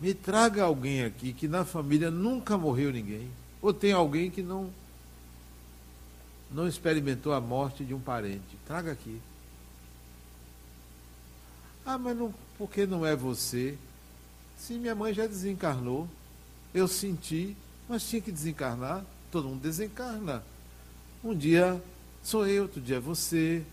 Me 0.00 0.14
traga 0.14 0.64
alguém 0.64 1.04
aqui 1.04 1.32
que 1.32 1.46
na 1.46 1.64
família 1.64 2.10
nunca 2.10 2.56
morreu 2.56 2.90
ninguém. 2.90 3.28
Ou 3.60 3.74
tem 3.74 3.92
alguém 3.92 4.30
que 4.30 4.42
não 4.42 4.70
não 6.50 6.66
experimentou 6.66 7.34
a 7.34 7.40
morte 7.40 7.84
de 7.84 7.92
um 7.92 8.00
parente. 8.00 8.56
Traga 8.66 8.92
aqui. 8.92 9.20
Ah, 11.84 11.98
mas 11.98 12.16
não, 12.16 12.32
por 12.56 12.70
que 12.70 12.86
não 12.86 13.04
é 13.04 13.14
você? 13.14 13.76
Sim, 14.56 14.78
minha 14.78 14.94
mãe 14.94 15.12
já 15.12 15.26
desencarnou. 15.26 16.08
Eu 16.72 16.88
senti, 16.88 17.54
mas 17.86 18.08
tinha 18.08 18.22
que 18.22 18.32
desencarnar. 18.32 19.04
Todo 19.30 19.48
mundo 19.48 19.60
desencarna. 19.60 20.42
Um 21.22 21.34
dia 21.34 21.82
sou 22.22 22.46
eu, 22.46 22.64
outro 22.64 22.80
dia 22.80 22.96
é 22.96 23.00
você, 23.00 23.64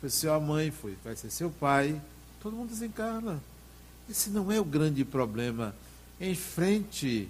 foi 0.00 0.10
sua 0.10 0.38
mãe, 0.38 0.70
foi, 0.70 0.96
vai 1.02 1.16
ser 1.16 1.30
seu 1.30 1.50
pai. 1.50 2.00
Todo 2.42 2.56
mundo 2.56 2.68
desencarna. 2.68 3.42
Esse 4.08 4.28
não 4.30 4.52
é 4.52 4.60
o 4.60 4.64
grande 4.64 5.04
problema. 5.04 5.74
Em 6.20 6.34
frente 6.34 7.28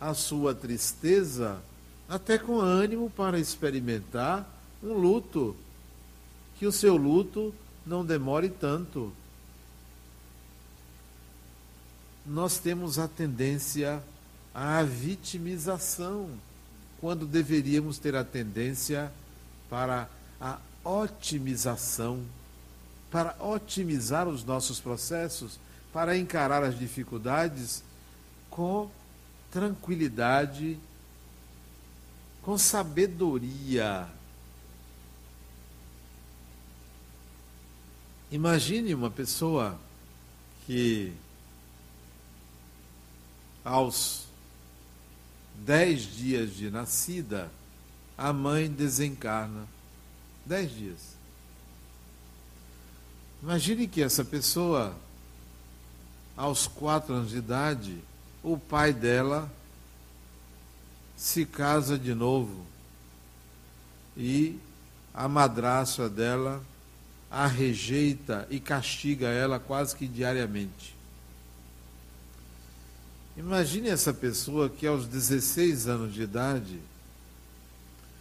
à 0.00 0.14
sua 0.14 0.54
tristeza, 0.54 1.60
até 2.08 2.38
com 2.38 2.60
ânimo 2.60 3.10
para 3.10 3.38
experimentar 3.38 4.48
um 4.82 4.92
luto. 4.92 5.56
Que 6.58 6.66
o 6.66 6.72
seu 6.72 6.96
luto 6.96 7.52
não 7.84 8.04
demore 8.04 8.48
tanto. 8.48 9.12
Nós 12.24 12.58
temos 12.58 12.98
a 12.98 13.08
tendência 13.08 14.02
à 14.54 14.82
vitimização, 14.82 16.30
quando 17.02 17.26
deveríamos 17.26 17.98
ter 17.98 18.16
a 18.16 18.24
tendência 18.24 19.12
para 19.68 20.08
a 20.40 20.58
otimização 20.82 22.24
para 23.12 23.36
otimizar 23.38 24.26
os 24.26 24.42
nossos 24.42 24.80
processos, 24.80 25.60
para 25.92 26.16
encarar 26.16 26.64
as 26.64 26.78
dificuldades 26.78 27.84
com 28.48 28.90
tranquilidade, 29.50 30.78
com 32.40 32.56
sabedoria. 32.56 34.08
Imagine 38.30 38.94
uma 38.94 39.10
pessoa 39.10 39.78
que 40.66 41.12
aos 43.62 44.21
dez 45.64 46.02
dias 46.02 46.54
de 46.54 46.70
nascida, 46.70 47.50
a 48.16 48.32
mãe 48.32 48.68
desencarna. 48.68 49.66
Dez 50.44 50.72
dias. 50.72 51.16
Imagine 53.42 53.86
que 53.86 54.02
essa 54.02 54.24
pessoa, 54.24 54.94
aos 56.36 56.66
quatro 56.66 57.14
anos 57.14 57.30
de 57.30 57.38
idade, 57.38 57.98
o 58.42 58.56
pai 58.58 58.92
dela 58.92 59.50
se 61.16 61.46
casa 61.46 61.96
de 61.98 62.14
novo 62.14 62.66
e 64.16 64.58
a 65.14 65.28
madraça 65.28 66.08
dela 66.08 66.62
a 67.30 67.46
rejeita 67.46 68.46
e 68.50 68.60
castiga 68.60 69.28
ela 69.28 69.58
quase 69.58 69.96
que 69.96 70.06
diariamente. 70.06 70.91
Imagine 73.36 73.88
essa 73.88 74.12
pessoa 74.12 74.68
que 74.68 74.86
aos 74.86 75.06
16 75.06 75.88
anos 75.88 76.14
de 76.14 76.22
idade 76.22 76.80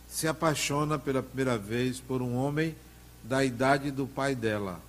se 0.08 0.28
apaixona 0.28 0.98
pela 0.98 1.22
primeira 1.24 1.58
vez 1.58 2.00
por 2.00 2.22
um 2.22 2.36
homem 2.36 2.76
da 3.24 3.44
idade 3.44 3.92
do 3.92 4.08
pai 4.08 4.36
dela. 4.36 4.82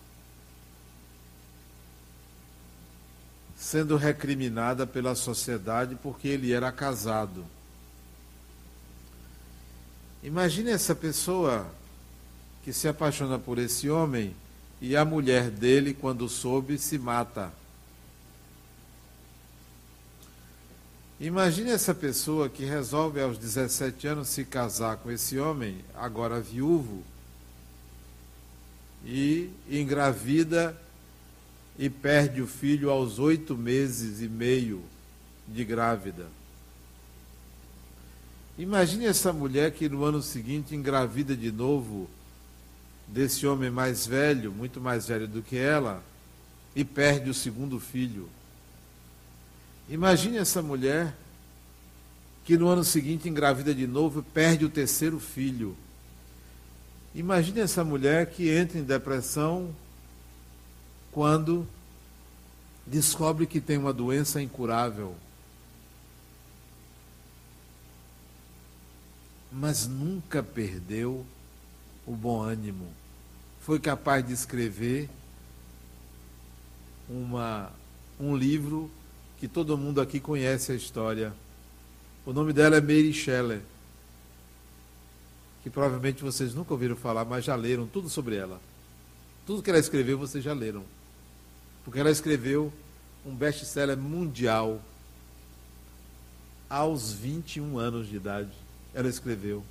sendo 3.63 3.97
recriminada 3.97 4.85
pela 4.85 5.15
sociedade 5.15 5.95
porque 6.03 6.27
ele 6.27 6.53
era 6.53 6.73
casado. 6.73 7.45
Imagine 10.21 10.73
essa 10.73 10.97
pessoa 10.97 11.73
que 12.65 12.73
se 12.73 12.89
apaixona 12.89 13.39
por 13.39 13.59
esse 13.61 13.89
homem 13.89 14.35
e 14.81 14.97
a 14.97 15.05
mulher 15.05 15.49
dele, 15.49 15.95
quando 15.95 16.29
soube, 16.29 16.77
se 16.77 16.99
mata. 16.99 17.53
Imagine 21.23 21.71
essa 21.71 21.95
pessoa 21.95 22.49
que 22.49 22.65
resolve 22.65 23.21
aos 23.21 23.39
17 23.39 24.09
anos 24.09 24.27
se 24.27 24.45
casar 24.45 24.97
com 24.97 25.09
esse 25.09 25.39
homem, 25.39 25.79
agora 25.95 26.41
viúvo, 26.41 27.05
e 29.07 29.49
engravida 29.71 30.77
e 31.79 31.89
perde 31.89 32.43
o 32.43 32.47
filho 32.49 32.91
aos 32.91 33.21
oito 33.21 33.57
meses 33.57 34.21
e 34.21 34.27
meio 34.27 34.83
de 35.47 35.65
grávida. 35.65 36.27
Imagine 38.59 39.07
essa 39.07 39.33
mulher 39.33 39.71
que 39.71 39.89
no 39.89 40.03
ano 40.03 40.21
seguinte 40.21 40.75
engravida 40.75 41.37
de 41.37 41.53
novo 41.53 42.11
desse 43.07 43.47
homem 43.47 43.71
mais 43.71 44.05
velho, 44.05 44.51
muito 44.51 44.81
mais 44.81 45.07
velho 45.07 45.29
do 45.29 45.41
que 45.41 45.57
ela, 45.57 46.03
e 46.75 46.85
perde 46.85 47.31
o 47.31 47.35
segundo 47.35 47.79
filho. 47.79 48.29
Imagine 49.93 50.39
essa 50.39 50.63
mulher 50.63 51.15
que 52.47 52.57
no 52.57 52.67
ano 52.67 52.83
seguinte 52.83 53.29
engravida 53.29 53.75
de 53.75 53.87
novo 53.87 54.21
e 54.21 54.23
perde 54.23 54.65
o 54.65 54.71
terceiro 54.71 55.21
filho. 55.21 55.77
Imagine 57.15 57.61
essa 57.61 57.85
mulher 57.85 58.31
que 58.31 58.49
entra 58.49 58.79
em 58.79 58.85
depressão 58.85 59.71
quando 61.11 61.69
descobre 62.87 63.47
que 63.47 63.61
tem 63.61 63.77
uma 63.77 63.93
doença 63.93 64.41
incurável, 64.41 65.15
mas 69.53 69.87
nunca 69.87 70.43
perdeu 70.43 71.23
o 72.07 72.17
bom 72.17 72.41
ânimo. 72.41 72.89
Foi 73.61 73.79
capaz 73.79 74.27
de 74.27 74.33
escrever 74.33 75.11
uma, 77.11 77.71
um 78.19 78.35
livro 78.35 78.91
que 79.43 79.49
todo 79.49 79.77
mundo 79.77 80.01
aqui 80.01 80.21
conhece 80.21 80.71
a 80.71 80.75
história. 80.77 81.35
O 82.25 82.33
nome 82.33 82.53
dela 82.53 82.77
é 82.77 82.81
Mary 82.81 83.13
Shelley, 83.13 83.61
que 85.65 85.69
provavelmente 85.69 86.23
vocês 86.23 86.55
nunca 86.55 86.73
ouviram 86.73 86.95
falar, 86.95 87.25
mas 87.25 87.45
já 87.45 87.57
leram 87.57 87.85
tudo 87.85 88.09
sobre 88.09 88.37
ela. 88.37 88.61
Tudo 89.45 89.61
que 89.61 89.69
ela 89.69 89.81
escreveu 89.81 90.17
vocês 90.17 90.45
já 90.45 90.53
leram 90.53 90.85
porque 91.85 91.99
ela 91.99 92.13
escreveu 92.13 92.73
um 93.27 93.35
best-seller 93.35 93.99
mundial 93.99 94.81
aos 96.71 97.13
21 97.13 97.79
anos 97.79 98.07
de 98.07 98.15
idade. 98.15 98.53
Ela 98.95 99.09
escreveu 99.09 99.65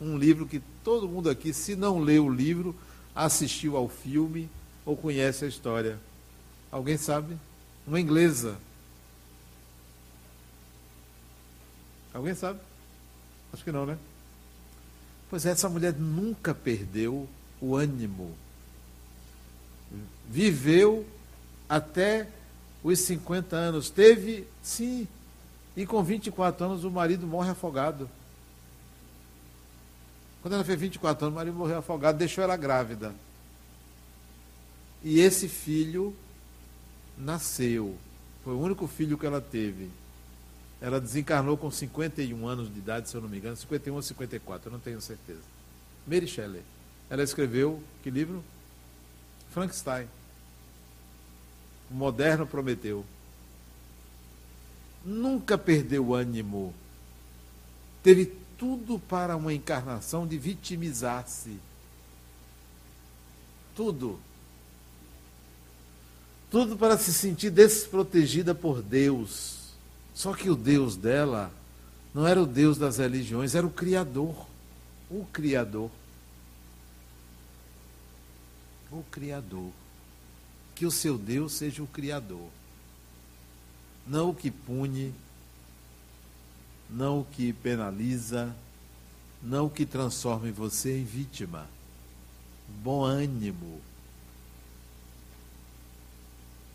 um 0.00 0.16
livro 0.16 0.46
que 0.46 0.62
todo 0.82 1.06
mundo 1.06 1.28
aqui, 1.28 1.52
se 1.52 1.76
não 1.76 1.98
leu 1.98 2.24
o 2.24 2.32
livro, 2.34 2.74
assistiu 3.14 3.76
ao 3.76 3.90
filme 3.90 4.48
ou 4.86 4.96
conhece 4.96 5.44
a 5.44 5.48
história. 5.48 5.98
Alguém 6.72 6.96
sabe? 6.96 7.36
Uma 7.86 8.00
inglesa. 8.00 8.56
Alguém 12.18 12.34
sabe? 12.34 12.58
Acho 13.52 13.62
que 13.62 13.70
não, 13.70 13.86
né? 13.86 13.96
Pois 15.30 15.46
é, 15.46 15.50
essa 15.50 15.68
mulher 15.68 15.94
nunca 15.94 16.52
perdeu 16.52 17.28
o 17.60 17.76
ânimo. 17.76 18.34
Viveu 20.28 21.06
até 21.68 22.26
os 22.82 22.98
50 22.98 23.54
anos. 23.54 23.88
Teve, 23.88 24.48
sim, 24.60 25.06
e 25.76 25.86
com 25.86 26.02
24 26.02 26.66
anos 26.66 26.82
o 26.82 26.90
marido 26.90 27.24
morre 27.24 27.50
afogado. 27.50 28.10
Quando 30.42 30.54
ela 30.54 30.64
fez 30.64 30.80
24 30.80 31.26
anos, 31.26 31.34
o 31.34 31.38
marido 31.38 31.56
morreu 31.56 31.78
afogado, 31.78 32.18
deixou 32.18 32.42
ela 32.42 32.56
grávida. 32.56 33.14
E 35.04 35.20
esse 35.20 35.48
filho 35.48 36.16
nasceu. 37.16 37.96
Foi 38.42 38.54
o 38.54 38.60
único 38.60 38.88
filho 38.88 39.16
que 39.16 39.24
ela 39.24 39.40
teve. 39.40 39.88
Ela 40.80 41.00
desencarnou 41.00 41.56
com 41.56 41.70
51 41.70 42.46
anos 42.46 42.72
de 42.72 42.78
idade, 42.78 43.08
se 43.08 43.16
eu 43.16 43.20
não 43.20 43.28
me 43.28 43.38
engano, 43.38 43.56
51 43.56 43.94
ou 43.94 44.02
54, 44.02 44.68
eu 44.68 44.72
não 44.72 44.78
tenho 44.78 45.00
certeza. 45.00 45.42
Mary 46.06 46.26
Shelley. 46.26 46.62
Ela 47.10 47.22
escreveu 47.22 47.82
que 48.02 48.10
livro? 48.10 48.44
Frankenstein. 49.50 50.06
O 51.90 51.94
moderno 51.94 52.46
Prometeu. 52.46 53.04
Nunca 55.04 55.58
perdeu 55.58 56.14
ânimo. 56.14 56.72
Teve 58.02 58.26
tudo 58.56 58.98
para 58.98 59.36
uma 59.36 59.52
encarnação 59.52 60.26
de 60.26 60.38
vitimizar-se. 60.38 61.58
Tudo. 63.74 64.20
Tudo 66.50 66.76
para 66.76 66.96
se 66.96 67.12
sentir 67.12 67.50
desprotegida 67.50 68.54
por 68.54 68.80
Deus 68.80 69.57
só 70.18 70.34
que 70.34 70.50
o 70.50 70.56
Deus 70.56 70.96
dela 70.96 71.48
não 72.12 72.26
era 72.26 72.42
o 72.42 72.46
Deus 72.46 72.76
das 72.76 72.98
religiões, 72.98 73.54
era 73.54 73.64
o 73.64 73.70
Criador. 73.70 74.48
O 75.08 75.24
Criador. 75.26 75.92
O 78.90 79.04
Criador. 79.12 79.70
Que 80.74 80.84
o 80.84 80.90
seu 80.90 81.16
Deus 81.16 81.52
seja 81.52 81.84
o 81.84 81.86
Criador. 81.86 82.48
Não 84.08 84.30
o 84.30 84.34
que 84.34 84.50
pune, 84.50 85.14
não 86.90 87.20
o 87.20 87.24
que 87.24 87.52
penaliza, 87.52 88.52
não 89.40 89.66
o 89.66 89.70
que 89.70 89.86
transforma 89.86 90.50
você 90.50 90.98
em 90.98 91.04
vítima. 91.04 91.64
Bom 92.82 93.04
ânimo. 93.04 93.80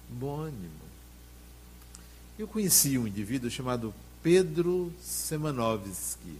Bom 0.09 0.39
ânimo. 0.39 0.82
Eu 2.37 2.47
conheci 2.47 2.97
um 2.97 3.07
indivíduo 3.07 3.49
chamado 3.49 3.93
Pedro 4.23 4.91
Semanovski. 4.99 6.39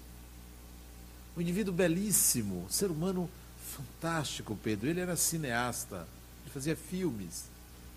Um 1.38 1.42
indivíduo 1.42 1.74
belíssimo, 1.74 2.66
ser 2.70 2.90
humano 2.90 3.30
fantástico, 3.76 4.58
Pedro. 4.64 4.90
Ele 4.90 5.00
era 5.00 5.16
cineasta, 5.16 6.08
ele 6.44 6.52
fazia 6.52 6.76
filmes. 6.76 7.46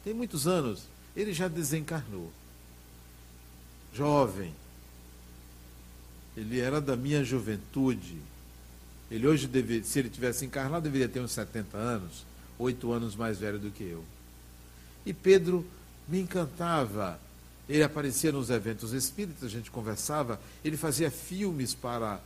Tem 0.05 0.13
muitos 0.13 0.47
anos. 0.47 0.83
Ele 1.17 1.33
já 1.33 1.49
desencarnou. 1.49 2.31
Jovem. 3.95 4.55
Ele 6.37 6.61
era 6.61 6.81
da 6.83 6.97
minha 6.97 7.25
juventude. 7.25 8.19
Ele 9.11 9.27
hoje, 9.27 9.47
deve, 9.47 9.83
se 9.85 9.99
ele 9.99 10.11
tivesse 10.11 10.45
encarnado, 10.45 10.85
deveria 10.85 11.09
ter 11.09 11.21
uns 11.21 11.33
70 11.33 11.79
anos, 11.79 12.27
oito 12.59 12.93
anos 12.93 13.17
mais 13.17 13.39
velho 13.39 13.59
do 13.59 13.71
que 13.71 13.85
eu. 13.85 14.05
E 15.07 15.15
Pedro 15.15 15.67
me 16.07 16.21
encantava 16.21 17.19
ele 17.68 17.83
aparecia 17.83 18.31
nos 18.31 18.50
eventos 18.50 18.92
espíritas, 18.92 19.44
a 19.44 19.48
gente 19.48 19.70
conversava, 19.70 20.40
ele 20.64 20.76
fazia 20.76 21.11
filmes 21.11 21.74
para 21.74 22.20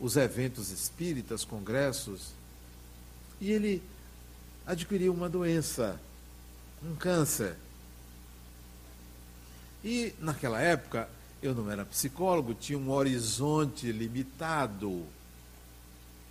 os 0.00 0.16
eventos 0.16 0.70
espíritas, 0.70 1.44
congressos, 1.44 2.32
e 3.40 3.52
ele 3.52 3.82
adquiriu 4.66 5.12
uma 5.12 5.28
doença, 5.28 6.00
um 6.82 6.94
câncer. 6.94 7.56
E 9.84 10.14
naquela 10.18 10.60
época, 10.60 11.08
eu 11.42 11.54
não 11.54 11.70
era 11.70 11.84
psicólogo, 11.84 12.54
tinha 12.54 12.78
um 12.78 12.90
horizonte 12.90 13.92
limitado. 13.92 15.04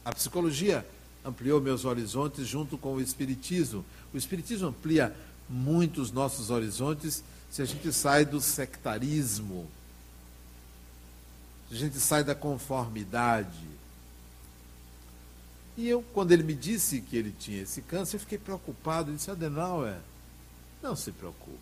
A 0.03 0.11
psicologia 0.13 0.85
ampliou 1.23 1.61
meus 1.61 1.85
horizontes 1.85 2.47
junto 2.47 2.77
com 2.77 2.95
o 2.95 3.01
espiritismo. 3.01 3.85
O 4.13 4.17
espiritismo 4.17 4.67
amplia 4.67 5.15
muito 5.47 6.01
os 6.01 6.11
nossos 6.11 6.49
horizontes 6.49 7.23
se 7.55 7.61
a 7.61 7.65
gente 7.65 7.93
sai 7.93 8.25
do 8.25 8.41
sectarismo, 8.41 9.65
se 11.69 11.75
a 11.75 11.77
gente 11.77 12.01
sai 12.01 12.21
da 12.21 12.35
conformidade. 12.35 13.65
E 15.77 15.87
eu, 15.87 16.03
quando 16.13 16.33
ele 16.33 16.43
me 16.43 16.53
disse 16.53 16.99
que 16.99 17.15
ele 17.15 17.31
tinha 17.31 17.61
esse 17.61 17.81
câncer, 17.81 18.17
eu 18.17 18.19
fiquei 18.19 18.37
preocupado. 18.37 19.09
Ele 19.09 19.15
disse, 19.15 19.31
Adenauer, 19.31 19.95
não 20.83 20.97
se 20.97 21.13
preocupe. 21.13 21.57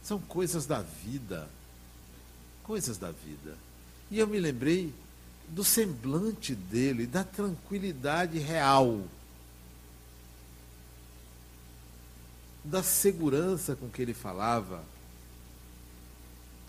São 0.00 0.20
coisas 0.20 0.64
da 0.64 0.80
vida. 0.80 1.48
Coisas 2.62 2.98
da 2.98 3.10
vida. 3.10 3.58
E 4.12 4.20
eu 4.20 4.28
me 4.28 4.38
lembrei 4.38 4.94
do 5.48 5.64
semblante 5.64 6.54
dele, 6.54 7.04
da 7.04 7.24
tranquilidade 7.24 8.38
real. 8.38 9.00
Da 12.66 12.82
segurança 12.82 13.76
com 13.76 13.88
que 13.88 14.02
ele 14.02 14.14
falava. 14.14 14.82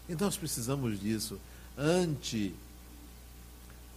E 0.07 0.15
nós 0.15 0.37
precisamos 0.37 0.99
disso. 0.99 1.39
Ante 1.77 2.55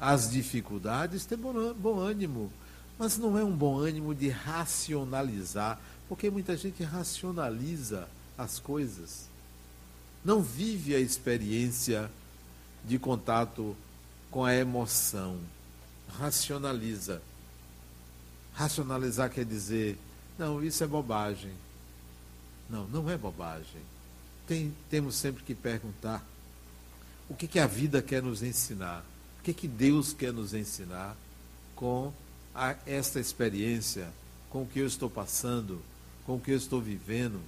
as 0.01 0.31
dificuldades, 0.31 1.27
ter 1.27 1.37
bom 1.37 1.99
ânimo. 1.99 2.51
Mas 2.99 3.19
não 3.19 3.39
é 3.39 3.45
um 3.45 3.55
bom 3.55 3.79
ânimo 3.79 4.15
de 4.15 4.29
racionalizar, 4.29 5.79
porque 6.09 6.31
muita 6.31 6.57
gente 6.57 6.83
racionaliza 6.83 8.09
as 8.37 8.59
coisas. 8.59 9.27
Não 10.25 10.43
vive 10.43 10.95
a 10.95 10.99
experiência 10.99 12.11
de 12.85 12.99
contato 12.99 13.77
com 14.31 14.45
a 14.45 14.55
emoção. 14.55 15.39
Racionaliza. 16.19 17.23
Racionalizar 18.55 19.31
quer 19.31 19.45
dizer, 19.45 19.99
não, 20.39 20.63
isso 20.63 20.83
é 20.83 20.87
bobagem. 20.87 21.53
Não, 22.71 22.87
não 22.87 23.11
é 23.11 23.19
bobagem. 23.19 23.83
Tem, 24.47 24.75
temos 24.89 25.17
sempre 25.17 25.43
que 25.43 25.55
perguntar 25.55 26.25
o 27.29 27.35
que, 27.35 27.47
que 27.47 27.59
a 27.59 27.67
vida 27.67 28.03
quer 28.03 28.23
nos 28.23 28.43
ensinar, 28.43 29.05
o 29.39 29.43
que, 29.43 29.53
que 29.53 29.69
Deus 29.69 30.13
quer 30.13 30.33
nos 30.33 30.55
ensinar 30.55 31.17
com 31.75 32.13
a, 32.55 32.77
esta 32.87 33.21
experiência, 33.21 34.09
com 34.49 34.63
o 34.63 34.67
que 34.67 34.81
eu 34.81 34.87
estou 34.87 35.09
passando, 35.09 35.81
com 36.27 36.37
o 36.37 36.41
que 36.41 36.51
eu 36.51 36.57
estou 36.57 36.81
vivendo. 36.81 37.41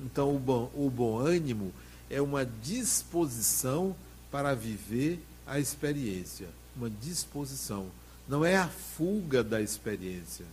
Então, 0.00 0.34
o 0.34 0.38
bom, 0.38 0.70
o 0.74 0.90
bom 0.90 1.18
ânimo 1.18 1.72
é 2.10 2.20
uma 2.20 2.44
disposição 2.44 3.96
para 4.30 4.54
viver 4.54 5.22
a 5.46 5.58
experiência. 5.58 6.48
Uma 6.76 6.90
disposição. 6.90 7.86
Não 8.28 8.44
é 8.44 8.56
a 8.56 8.68
fuga 8.68 9.42
da 9.42 9.60
experiência. 9.60 10.44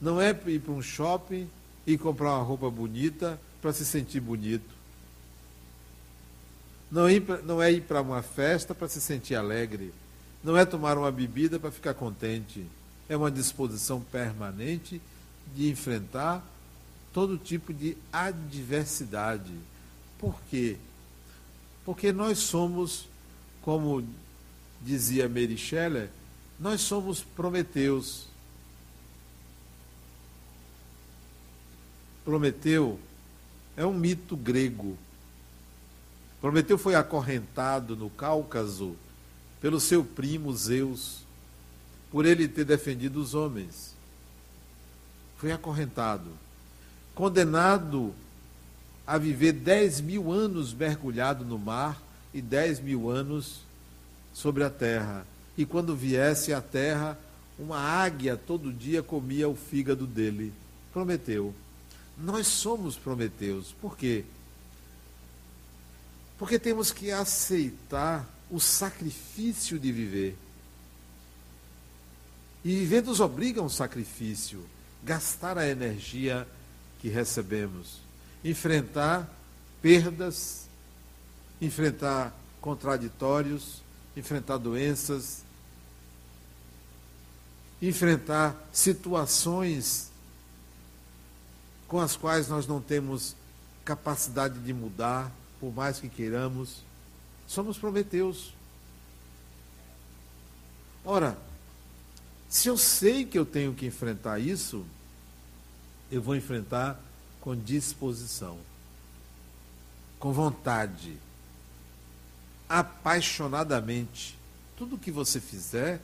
Não 0.00 0.20
é 0.20 0.30
ir 0.46 0.60
para 0.60 0.72
um 0.72 0.82
shopping 0.82 1.48
e 1.94 1.98
comprar 1.98 2.36
uma 2.36 2.44
roupa 2.44 2.70
bonita 2.70 3.40
para 3.60 3.72
se 3.72 3.84
sentir 3.84 4.20
bonito. 4.20 4.80
Não, 6.90 7.04
não 7.44 7.62
é 7.62 7.70
ir 7.72 7.82
para 7.82 8.00
uma 8.02 8.22
festa 8.22 8.74
para 8.74 8.88
se 8.88 9.00
sentir 9.00 9.34
alegre. 9.34 9.92
Não 10.42 10.56
é 10.56 10.64
tomar 10.64 10.96
uma 10.96 11.10
bebida 11.12 11.58
para 11.58 11.70
ficar 11.70 11.94
contente. 11.94 12.66
É 13.08 13.16
uma 13.16 13.30
disposição 13.30 14.00
permanente 14.00 15.00
de 15.54 15.68
enfrentar 15.68 16.44
todo 17.12 17.36
tipo 17.36 17.72
de 17.72 17.96
adversidade. 18.12 19.52
Por 20.18 20.40
quê? 20.50 20.76
Porque 21.84 22.12
nós 22.12 22.38
somos, 22.38 23.06
como 23.62 24.04
dizia 24.80 25.28
Mary 25.28 25.56
Shelley, 25.56 26.08
nós 26.58 26.80
somos 26.80 27.22
Prometeus. 27.22 28.29
Prometeu 32.30 32.96
é 33.76 33.84
um 33.84 33.92
mito 33.92 34.36
grego. 34.36 34.96
Prometeu 36.40 36.78
foi 36.78 36.94
acorrentado 36.94 37.96
no 37.96 38.08
Cáucaso 38.08 38.94
pelo 39.60 39.80
seu 39.80 40.04
primo 40.04 40.56
Zeus, 40.56 41.24
por 42.08 42.24
ele 42.24 42.46
ter 42.46 42.64
defendido 42.64 43.20
os 43.20 43.34
homens. 43.34 43.96
Foi 45.38 45.50
acorrentado, 45.50 46.30
condenado 47.16 48.14
a 49.04 49.18
viver 49.18 49.50
dez 49.50 50.00
mil 50.00 50.30
anos 50.30 50.72
mergulhado 50.72 51.44
no 51.44 51.58
mar 51.58 52.00
e 52.32 52.40
dez 52.40 52.78
mil 52.78 53.10
anos 53.10 53.62
sobre 54.32 54.62
a 54.62 54.70
terra. 54.70 55.26
E 55.58 55.66
quando 55.66 55.96
viesse 55.96 56.54
à 56.54 56.60
terra, 56.60 57.18
uma 57.58 57.80
águia 57.80 58.36
todo 58.36 58.72
dia 58.72 59.02
comia 59.02 59.48
o 59.48 59.56
fígado 59.56 60.06
dele. 60.06 60.52
Prometeu. 60.92 61.52
Nós 62.16 62.46
somos 62.46 62.96
Prometeus. 62.96 63.72
Por 63.80 63.96
quê? 63.96 64.24
Porque 66.38 66.58
temos 66.58 66.90
que 66.90 67.10
aceitar 67.10 68.28
o 68.50 68.58
sacrifício 68.58 69.78
de 69.78 69.92
viver. 69.92 70.36
E 72.64 72.74
viver 72.74 73.02
nos 73.02 73.20
obriga 73.20 73.60
a 73.60 73.64
um 73.64 73.68
sacrifício, 73.68 74.64
gastar 75.02 75.56
a 75.56 75.68
energia 75.68 76.46
que 77.00 77.08
recebemos, 77.08 78.00
enfrentar 78.44 79.30
perdas, 79.80 80.66
enfrentar 81.60 82.34
contraditórios, 82.60 83.82
enfrentar 84.16 84.58
doenças, 84.58 85.42
enfrentar 87.80 88.68
situações 88.72 90.09
com 91.90 91.98
as 91.98 92.14
quais 92.14 92.46
nós 92.46 92.68
não 92.68 92.80
temos 92.80 93.34
capacidade 93.84 94.60
de 94.60 94.72
mudar, 94.72 95.28
por 95.58 95.74
mais 95.74 95.98
que 95.98 96.08
queiramos. 96.08 96.84
Somos 97.48 97.76
prometeus. 97.76 98.54
Ora, 101.04 101.36
se 102.48 102.68
eu 102.68 102.78
sei 102.78 103.24
que 103.24 103.36
eu 103.36 103.44
tenho 103.44 103.74
que 103.74 103.86
enfrentar 103.86 104.38
isso, 104.38 104.86
eu 106.12 106.22
vou 106.22 106.36
enfrentar 106.36 106.96
com 107.40 107.56
disposição, 107.56 108.56
com 110.20 110.32
vontade, 110.32 111.18
apaixonadamente. 112.68 114.38
Tudo 114.76 114.96
que 114.96 115.10
você 115.10 115.40
fizer, 115.40 116.00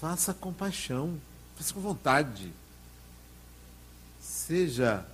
faça 0.00 0.32
com 0.32 0.54
paixão, 0.54 1.20
faça 1.54 1.74
com 1.74 1.80
vontade. 1.80 2.50
Seja 4.20 5.04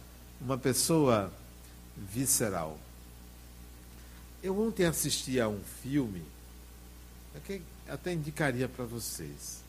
uma 0.40 0.59
pessoa 0.59 1.33
visceral. 1.97 2.79
Eu 4.42 4.61
ontem 4.61 4.85
assisti 4.85 5.40
a 5.40 5.49
um 5.49 5.61
filme, 5.83 6.23
que 7.45 7.62
até 7.88 8.12
indicaria 8.12 8.69
para 8.69 8.85
vocês, 8.85 9.61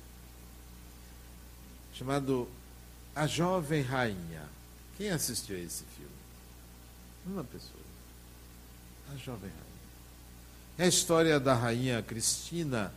chamado 1.94 2.48
A 3.16 3.28
Jovem 3.28 3.82
Rainha. 3.82 4.44
Quem 4.98 5.10
assistiu 5.10 5.56
a 5.56 5.60
esse 5.60 5.84
filme? 5.96 6.12
Uma 7.26 7.44
pessoa. 7.44 7.74
A 9.14 9.16
Jovem 9.18 9.50
Rainha. 9.50 9.68
É 10.78 10.84
a 10.84 10.88
história 10.88 11.40
da 11.40 11.56
rainha 11.56 12.04
Cristina, 12.04 12.94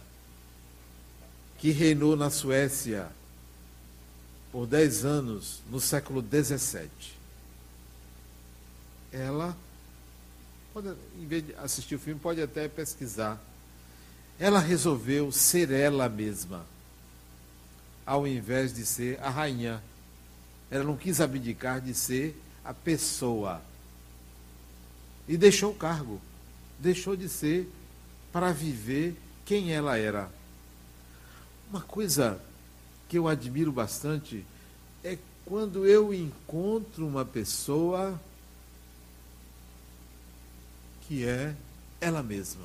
que 1.59 1.70
reinou 1.70 2.16
na 2.16 2.31
Suécia 2.31 3.11
por 4.52 4.66
10 4.66 5.04
anos, 5.04 5.60
no 5.70 5.80
século 5.80 6.22
XVII. 6.22 6.88
Ela, 9.12 9.56
pode, 10.72 10.88
em 11.20 11.26
vez 11.26 11.46
de 11.46 11.54
assistir 11.54 11.94
o 11.94 11.98
filme, 11.98 12.20
pode 12.20 12.42
até 12.42 12.68
pesquisar. 12.68 13.40
Ela 14.38 14.58
resolveu 14.58 15.30
ser 15.30 15.70
ela 15.70 16.08
mesma, 16.08 16.64
ao 18.06 18.26
invés 18.26 18.72
de 18.72 18.84
ser 18.86 19.20
a 19.20 19.30
rainha. 19.30 19.82
Ela 20.70 20.84
não 20.84 20.96
quis 20.96 21.20
abdicar 21.20 21.80
de 21.80 21.94
ser 21.94 22.40
a 22.64 22.72
pessoa. 22.72 23.62
E 25.28 25.36
deixou 25.36 25.72
o 25.72 25.74
cargo 25.74 26.20
deixou 26.80 27.14
de 27.14 27.28
ser 27.28 27.70
para 28.32 28.52
viver 28.52 29.14
quem 29.44 29.72
ela 29.72 29.98
era. 29.98 30.30
Uma 31.68 31.82
coisa 31.82 32.40
que 33.11 33.18
eu 33.18 33.27
admiro 33.27 33.73
bastante 33.73 34.46
é 35.03 35.18
quando 35.44 35.85
eu 35.85 36.14
encontro 36.14 37.05
uma 37.05 37.25
pessoa 37.25 38.18
que 41.09 41.27
é 41.27 41.57
ela 42.01 42.23
mesma, 42.23 42.64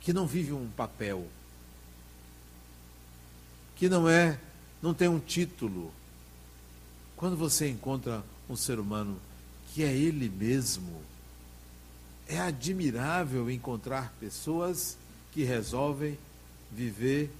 que 0.00 0.12
não 0.12 0.24
vive 0.24 0.52
um 0.52 0.68
papel, 0.68 1.26
que 3.74 3.88
não 3.88 4.08
é, 4.08 4.38
não 4.80 4.94
tem 4.94 5.08
um 5.08 5.18
título. 5.18 5.92
Quando 7.16 7.36
você 7.36 7.68
encontra 7.68 8.22
um 8.48 8.54
ser 8.54 8.78
humano 8.78 9.20
que 9.74 9.82
é 9.82 9.92
ele 9.92 10.28
mesmo, 10.28 11.02
é 12.28 12.38
admirável 12.38 13.50
encontrar 13.50 14.14
pessoas 14.20 14.96
que 15.32 15.42
resolvem 15.42 16.16
viver 16.70 17.32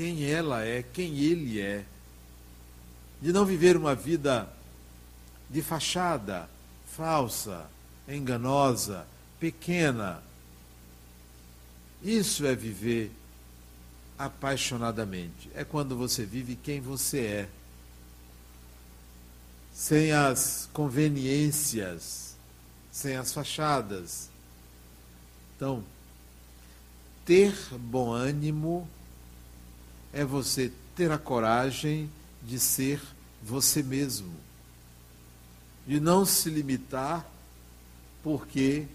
quem 0.00 0.24
ela 0.24 0.64
é, 0.64 0.82
quem 0.82 1.18
ele 1.18 1.60
é. 1.60 1.84
De 3.20 3.34
não 3.34 3.44
viver 3.44 3.76
uma 3.76 3.94
vida 3.94 4.50
de 5.50 5.60
fachada, 5.60 6.48
falsa, 6.96 7.66
enganosa, 8.08 9.06
pequena. 9.38 10.22
Isso 12.02 12.46
é 12.46 12.54
viver 12.54 13.12
apaixonadamente. 14.18 15.50
É 15.54 15.64
quando 15.64 15.94
você 15.94 16.24
vive 16.24 16.56
quem 16.56 16.80
você 16.80 17.20
é, 17.20 17.48
sem 19.74 20.12
as 20.12 20.66
conveniências 20.72 22.30
sem 22.90 23.16
as 23.16 23.34
fachadas. 23.34 24.30
Então, 25.56 25.84
ter 27.26 27.54
bom 27.76 28.12
ânimo 28.12 28.88
é 30.12 30.24
você 30.24 30.72
ter 30.96 31.10
a 31.10 31.18
coragem 31.18 32.10
de 32.42 32.58
ser 32.58 33.00
você 33.42 33.82
mesmo. 33.82 34.32
De 35.86 36.00
não 36.00 36.24
se 36.24 36.50
limitar 36.50 37.28
porque 38.22 38.86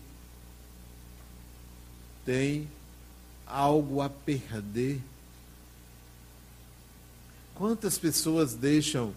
tem 2.26 2.70
algo 3.46 4.02
a 4.02 4.10
perder. 4.10 5.02
Quantas 7.54 7.98
pessoas 7.98 8.54
deixam 8.54 9.14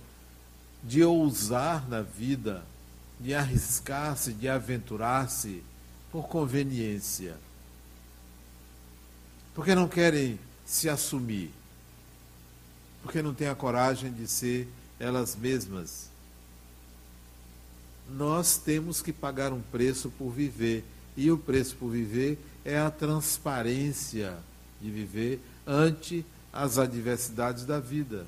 de 0.82 1.02
ousar 1.02 1.88
na 1.88 2.02
vida 2.02 2.64
de 3.20 3.34
arriscar-se, 3.34 4.32
de 4.32 4.48
aventurar-se 4.48 5.62
por 6.10 6.28
conveniência. 6.28 7.36
Porque 9.54 9.74
não 9.74 9.88
querem 9.88 10.38
se 10.64 10.88
assumir. 10.88 11.52
Porque 13.02 13.22
não 13.22 13.34
têm 13.34 13.48
a 13.48 13.54
coragem 13.54 14.12
de 14.12 14.26
ser 14.26 14.68
elas 14.98 15.36
mesmas. 15.36 16.08
Nós 18.10 18.56
temos 18.56 19.02
que 19.02 19.12
pagar 19.12 19.52
um 19.52 19.60
preço 19.60 20.10
por 20.10 20.30
viver. 20.30 20.84
E 21.16 21.30
o 21.30 21.38
preço 21.38 21.76
por 21.76 21.90
viver 21.90 22.38
é 22.64 22.78
a 22.78 22.90
transparência 22.90 24.36
de 24.80 24.90
viver 24.90 25.40
ante 25.66 26.24
as 26.52 26.78
adversidades 26.78 27.64
da 27.64 27.80
vida. 27.80 28.26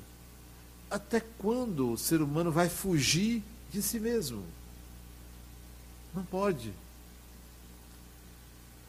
Até 0.89 1.21
quando 1.37 1.91
o 1.91 1.97
ser 1.97 2.21
humano 2.21 2.51
vai 2.51 2.69
fugir 2.69 3.41
de 3.71 3.81
si 3.81 3.99
mesmo? 3.99 4.43
Não 6.13 6.23
pode. 6.23 6.73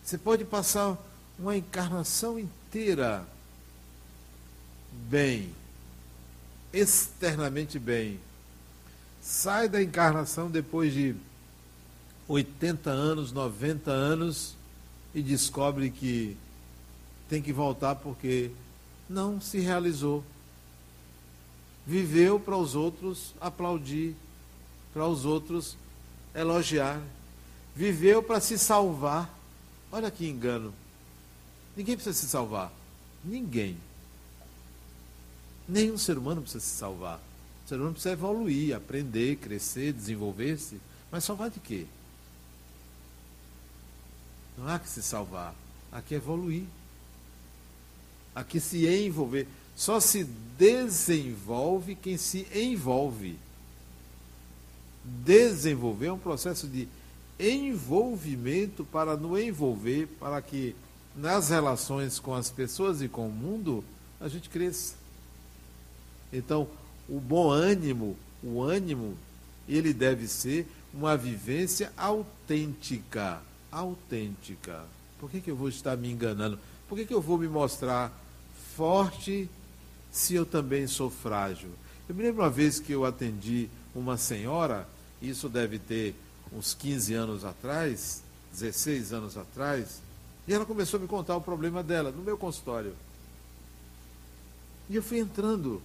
Você 0.04 0.18
pode 0.18 0.44
passar 0.44 0.98
uma 1.38 1.56
encarnação 1.56 2.38
inteira 2.38 3.26
bem, 5.08 5.54
externamente 6.72 7.78
bem. 7.78 8.18
Sai 9.20 9.68
da 9.68 9.82
encarnação 9.82 10.50
depois 10.50 10.92
de 10.92 11.14
80 12.26 12.90
anos, 12.90 13.32
90 13.32 13.90
anos 13.90 14.56
e 15.14 15.22
descobre 15.22 15.90
que 15.90 16.36
tem 17.28 17.42
que 17.42 17.52
voltar 17.52 17.96
porque 17.96 18.50
não 19.08 19.40
se 19.40 19.58
realizou. 19.58 20.24
Viveu 21.86 22.38
para 22.38 22.56
os 22.56 22.74
outros 22.74 23.34
aplaudir, 23.40 24.14
para 24.92 25.06
os 25.06 25.24
outros 25.24 25.76
elogiar. 26.34 27.00
Viveu 27.74 28.22
para 28.22 28.40
se 28.40 28.58
salvar. 28.58 29.30
Olha 29.90 30.10
que 30.10 30.28
engano. 30.28 30.72
Ninguém 31.76 31.96
precisa 31.96 32.18
se 32.18 32.28
salvar. 32.28 32.72
Ninguém. 33.24 33.76
Nenhum 35.68 35.96
ser 35.96 36.18
humano 36.18 36.42
precisa 36.42 36.64
se 36.64 36.76
salvar. 36.76 37.20
O 37.64 37.68
ser 37.68 37.76
humano 37.76 37.92
precisa 37.92 38.12
evoluir, 38.12 38.74
aprender, 38.74 39.36
crescer, 39.36 39.92
desenvolver-se. 39.92 40.80
Mas 41.10 41.24
salvar 41.24 41.50
de 41.50 41.60
quê? 41.60 41.86
Não 44.58 44.68
há 44.68 44.78
que 44.78 44.88
se 44.88 45.02
salvar. 45.02 45.54
Há 45.90 46.00
que 46.02 46.14
evoluir. 46.14 46.64
Há 48.34 48.42
que 48.42 48.60
se 48.60 48.86
envolver. 48.86 49.46
Só 49.76 50.00
se 50.00 50.24
desenvolve 50.58 51.94
quem 51.94 52.16
se 52.16 52.46
envolve 52.54 53.38
desenvolver 55.04 56.10
um 56.10 56.18
processo 56.18 56.66
de 56.66 56.88
envolvimento 57.38 58.84
para 58.84 59.16
no 59.16 59.38
envolver, 59.38 60.06
para 60.18 60.40
que 60.40 60.76
nas 61.16 61.50
relações 61.50 62.18
com 62.18 62.34
as 62.34 62.50
pessoas 62.50 63.02
e 63.02 63.08
com 63.08 63.26
o 63.26 63.32
mundo 63.32 63.84
a 64.20 64.28
gente 64.28 64.48
cresça. 64.48 64.94
Então, 66.32 66.68
o 67.08 67.20
bom 67.20 67.50
ânimo, 67.50 68.16
o 68.42 68.62
ânimo, 68.62 69.16
ele 69.68 69.92
deve 69.92 70.26
ser 70.26 70.66
uma 70.92 71.16
vivência 71.16 71.92
autêntica, 71.96 73.40
autêntica. 73.70 74.84
Por 75.18 75.30
que, 75.30 75.40
que 75.40 75.50
eu 75.50 75.56
vou 75.56 75.68
estar 75.68 75.96
me 75.96 76.10
enganando? 76.10 76.58
Por 76.88 76.96
que, 76.96 77.06
que 77.06 77.14
eu 77.14 77.20
vou 77.20 77.38
me 77.38 77.48
mostrar 77.48 78.12
forte 78.76 79.48
se 80.10 80.34
eu 80.34 80.44
também 80.44 80.86
sou 80.86 81.10
frágil? 81.10 81.70
Eu 82.08 82.14
me 82.14 82.22
lembro 82.22 82.42
uma 82.42 82.50
vez 82.50 82.80
que 82.80 82.92
eu 82.92 83.04
atendi 83.04 83.68
uma 83.94 84.16
senhora, 84.16 84.88
isso 85.20 85.48
deve 85.48 85.78
ter 85.78 86.14
uns 86.52 86.74
15 86.74 87.14
anos 87.14 87.44
atrás, 87.44 88.22
16 88.52 89.12
anos 89.12 89.36
atrás, 89.36 90.00
e 90.46 90.52
ela 90.52 90.66
começou 90.66 90.98
a 90.98 91.00
me 91.00 91.08
contar 91.08 91.36
o 91.36 91.40
problema 91.40 91.82
dela 91.82 92.10
no 92.10 92.22
meu 92.22 92.36
consultório. 92.36 92.94
E 94.90 94.96
eu 94.96 95.02
fui 95.02 95.18
entrando 95.18 95.80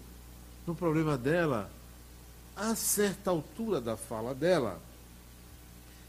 no 0.67 0.75
problema 0.75 1.17
dela, 1.17 1.71
a 2.53 2.75
certa 2.75 3.29
altura 3.31 3.79
da 3.79 3.95
fala 3.95 4.35
dela, 4.35 4.81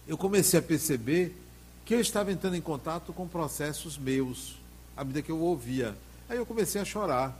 eu 0.06 0.18
comecei 0.18 0.58
a 0.58 0.62
perceber 0.62 1.34
que 1.84 1.94
eu 1.94 2.00
estava 2.00 2.32
entrando 2.32 2.56
em 2.56 2.60
contato 2.60 3.12
com 3.12 3.28
processos 3.28 3.96
meus, 3.96 4.56
à 4.96 5.04
medida 5.04 5.22
que 5.22 5.30
eu 5.30 5.38
ouvia. 5.38 5.96
Aí 6.28 6.36
eu 6.36 6.44
comecei 6.44 6.80
a 6.80 6.84
chorar. 6.84 7.38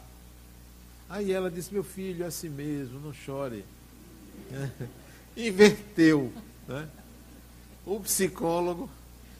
Aí 1.08 1.32
ela 1.32 1.50
disse: 1.50 1.72
Meu 1.74 1.82
filho, 1.82 2.22
é 2.24 2.28
assim 2.28 2.48
mesmo, 2.48 3.00
não 3.00 3.12
chore. 3.12 3.64
Inverteu. 5.36 6.32
Né? 6.68 6.88
O 7.84 7.98
psicólogo. 8.00 8.88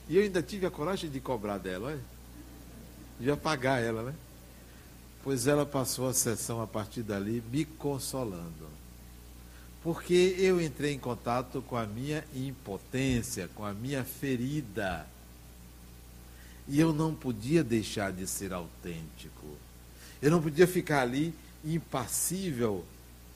E 0.09 0.17
eu 0.17 0.23
ainda 0.23 0.41
tive 0.41 0.65
a 0.65 0.71
coragem 0.71 1.09
de 1.09 1.19
cobrar 1.19 1.59
dela, 1.59 1.89
olha. 1.89 1.99
de 3.19 3.35
pagar 3.41 3.79
ela, 3.79 4.03
né? 4.03 4.15
Pois 5.23 5.47
ela 5.47 5.65
passou 5.65 6.07
a 6.07 6.13
sessão 6.13 6.61
a 6.61 6.67
partir 6.67 7.03
dali 7.03 7.43
me 7.51 7.65
consolando 7.65 8.79
porque 9.81 10.35
eu 10.37 10.61
entrei 10.61 10.93
em 10.93 10.99
contato 10.99 11.61
com 11.61 11.77
a 11.77 11.85
minha 11.85 12.23
impotência, 12.35 13.49
com 13.55 13.65
a 13.65 13.73
minha 13.73 14.03
ferida. 14.03 15.07
E 16.67 16.79
eu 16.79 16.93
não 16.93 17.15
podia 17.15 17.63
deixar 17.63 18.11
de 18.11 18.27
ser 18.27 18.53
autêntico. 18.53 19.47
Eu 20.21 20.31
não 20.31 20.41
podia 20.41 20.67
ficar 20.67 21.01
ali 21.01 21.33
impassível, 21.63 22.83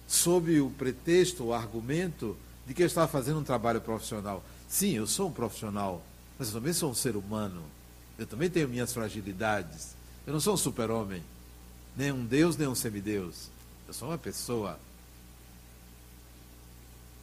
sob 0.07 0.59
o 0.59 0.69
pretexto, 0.69 1.45
o 1.45 1.53
argumento 1.53 2.37
de 2.67 2.73
que 2.73 2.83
eu 2.83 2.87
estava 2.87 3.07
fazendo 3.07 3.39
um 3.39 3.43
trabalho 3.43 3.81
profissional. 3.81 4.43
Sim, 4.67 4.91
eu 4.91 5.07
sou 5.07 5.29
um 5.29 5.31
profissional, 5.31 6.03
mas 6.37 6.49
eu 6.49 6.55
também 6.55 6.73
sou 6.73 6.91
um 6.91 6.95
ser 6.95 7.15
humano. 7.15 7.63
Eu 8.17 8.27
também 8.27 8.49
tenho 8.49 8.69
minhas 8.69 8.93
fragilidades. 8.93 9.95
Eu 10.27 10.33
não 10.33 10.39
sou 10.39 10.53
um 10.53 10.57
super-homem, 10.57 11.23
nem 11.95 12.11
um 12.11 12.25
Deus, 12.25 12.57
nem 12.57 12.67
um 12.67 12.75
semideus. 12.75 13.49
Eu 13.87 13.93
sou 13.93 14.09
uma 14.09 14.17
pessoa 14.17 14.79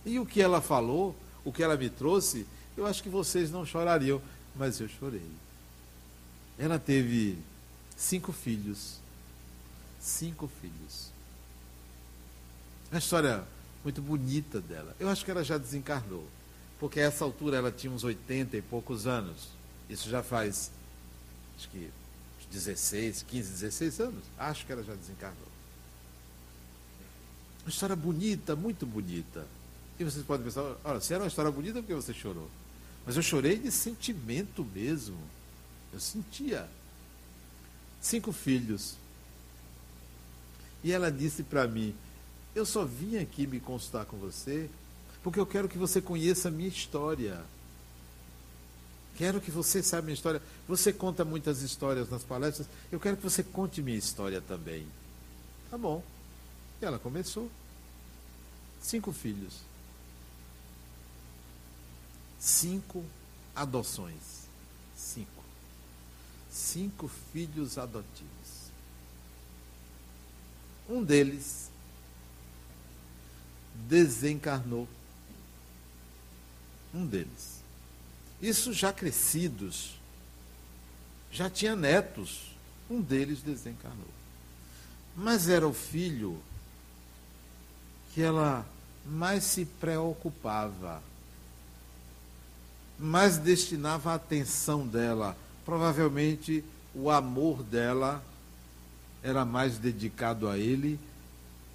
e 0.05 0.19
o 0.19 0.27
que 0.27 0.41
ela 0.41 0.61
falou, 0.61 1.15
o 1.45 1.53
que 1.53 1.63
ela 1.63 1.77
me 1.77 1.91
trouxe, 1.91 2.47
eu 2.77 2.87
acho 2.87 3.03
que 3.03 3.09
vocês 3.09 3.51
não 3.51 3.67
chorariam, 3.67 4.21
mas 4.57 4.81
eu 4.81 4.89
chorei. 4.89 5.27
Ela 6.59 6.79
teve 6.79 7.39
cinco 7.97 8.33
filhos. 8.33 8.99
Cinco 10.01 10.51
filhos. 10.61 11.11
Uma 12.91 12.99
história 12.99 13.45
muito 13.85 14.01
bonita 14.01 14.61
dela. 14.61 14.97
Eu 14.99 15.09
acho 15.09 15.25
que 15.25 15.31
ela 15.31 15.45
já 15.45 15.59
desencarnou. 15.59 16.27
Porque 16.79 16.99
a 16.99 17.05
essa 17.05 17.25
altura 17.25 17.59
ela 17.59 17.71
tinha 17.71 17.93
uns 17.93 18.05
80 18.05 18.57
e 18.57 18.63
poucos 18.63 19.07
anos. 19.07 19.49
Isso 19.89 20.09
já 20.09 20.23
faz, 20.23 20.71
acho 21.59 21.69
que 21.69 21.91
16, 22.51 23.25
15, 23.29 23.51
16 23.51 24.01
anos. 24.01 24.25
Acho 24.39 24.67
que 24.67 24.73
ela 24.73 24.83
já 24.83 24.95
desencarnou. 24.95 25.49
Uma 27.63 27.71
história 27.71 27.97
bonita, 27.97 28.57
muito 28.57 28.87
bonita. 28.87 29.47
E 29.99 30.05
vocês 30.05 30.25
podem 30.25 30.45
pensar, 30.45 30.77
olha, 30.83 31.01
se 31.01 31.13
era 31.13 31.23
uma 31.23 31.29
história 31.29 31.51
bonita, 31.51 31.81
por 31.81 31.87
que 31.87 31.95
você 31.95 32.15
chorou? 32.15 32.51
Mas 33.05 33.17
eu 33.17 33.23
chorei 33.23 33.59
de 33.59 33.71
sentimento 33.71 34.65
mesmo. 34.75 35.19
Eu 35.93 36.01
sentia. 36.01 36.69
Cinco 38.01 38.33
filhos. 38.33 38.97
E 40.83 40.93
ela 40.93 41.11
disse 41.11 41.43
para 41.43 41.67
mim: 41.67 41.95
Eu 42.55 42.65
só 42.65 42.85
vim 42.85 43.19
aqui 43.19 43.47
me 43.47 43.61
consultar 43.61 44.07
com 44.07 44.17
você 44.17 44.69
porque 45.23 45.39
eu 45.39 45.47
quero 45.47 45.69
que 45.69 45.79
você 45.79 46.01
conheça 46.01 46.49
a 46.49 46.51
minha 46.51 46.69
história. 46.69 47.41
Quero 49.21 49.39
que 49.39 49.51
você 49.51 49.83
saiba 49.83 50.07
minha 50.07 50.15
história. 50.15 50.41
Você 50.67 50.95
conta 50.95 51.27
muitas 51.27 51.61
histórias 51.61 52.09
nas 52.09 52.25
palestras. 52.25 52.67
Eu 52.91 52.99
quero 52.99 53.19
que 53.19 53.23
você 53.23 53.43
conte 53.43 53.83
minha 53.83 53.99
história 53.99 54.41
também. 54.41 54.87
Tá 55.71 55.77
bom. 55.77 56.03
E 56.81 56.85
ela 56.87 56.99
começou. 56.99 57.51
Cinco 58.81 59.13
filhos 59.13 59.71
cinco 62.41 63.05
adoções. 63.55 64.49
Cinco. 64.97 65.45
Cinco 66.51 67.09
filhos 67.33 67.79
adotivos. 67.79 68.71
Um 70.89 71.05
deles 71.05 71.71
desencarnou. 73.87 74.89
Um 76.93 77.07
deles. 77.07 77.60
Isso 78.41 78.73
já 78.73 78.93
crescidos. 78.93 79.99
Já 81.31 81.49
tinha 81.49 81.77
netos. 81.77 82.55
Um 82.91 83.01
deles 83.01 83.43
desencarnou. 83.43 84.09
Mas 85.17 85.49
era 85.49 85.67
o 85.67 85.73
filho 85.73 86.41
que 88.15 88.23
ela 88.23 88.67
mais 89.07 89.45
se 89.45 89.65
preocupava 89.65 91.03
mas 93.01 93.39
destinava 93.39 94.13
a 94.13 94.17
atenção 94.17 94.87
dela. 94.87 95.35
Provavelmente 95.65 96.63
o 96.95 97.09
amor 97.09 97.63
dela 97.63 98.23
era 99.23 99.45
mais 99.45 99.79
dedicado 99.79 100.49
a 100.49 100.59
ele 100.59 101.01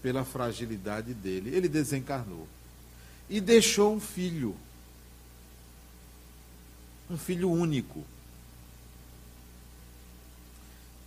pela 0.04 0.24
fragilidade 0.24 1.16
dele. 1.16 1.50
Ele 1.50 1.68
desencarnou. 1.68 2.48
E 3.28 3.42
deixou 3.42 3.96
um 3.96 4.00
filho. 4.00 4.56
Um 7.10 7.18
filho 7.18 7.52
único. 7.52 8.04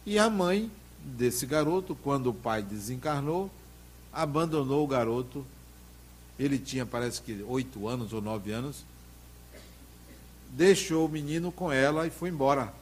E 0.06 0.18
a 0.18 0.30
mãe 0.30 0.70
desse 1.02 1.44
garoto, 1.46 1.94
quando 1.94 2.30
o 2.30 2.34
pai 2.34 2.62
desencarnou, 2.62 3.50
abandonou 4.12 4.84
o 4.84 4.88
garoto. 4.88 5.44
Ele 6.38 6.58
tinha, 6.58 6.86
parece 6.86 7.20
que, 7.20 7.42
oito 7.42 7.88
anos 7.88 8.12
ou 8.12 8.22
nove 8.22 8.52
anos 8.52 8.84
deixou 10.50 11.06
o 11.06 11.08
menino 11.08 11.52
com 11.52 11.70
ela 11.70 12.06
e 12.06 12.10
foi 12.10 12.30
embora. 12.30 12.72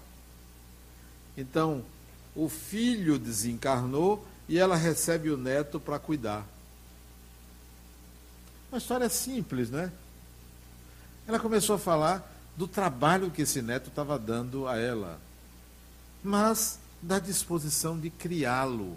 Então, 1.37 1.83
o 2.35 2.49
filho 2.49 3.19
desencarnou 3.19 4.25
e 4.49 4.59
ela 4.59 4.77
recebe 4.77 5.31
o 5.31 5.37
neto 5.37 5.81
para 5.81 5.99
cuidar. 5.99 6.47
Uma 8.71 8.79
história 8.79 9.09
simples, 9.09 9.71
né? 9.71 9.93
Ela 11.27 11.41
começou 11.41 11.77
a 11.77 11.79
falar 11.79 12.36
do 12.57 12.66
trabalho 12.66 13.31
que 13.31 13.42
esse 13.42 13.61
neto 13.61 13.88
estava 13.88 14.19
dando 14.19 14.66
a 14.66 14.77
ela, 14.77 15.21
mas 16.23 16.79
da 17.03 17.19
disposição 17.19 17.99
de 17.99 18.11
criá-lo. 18.11 18.97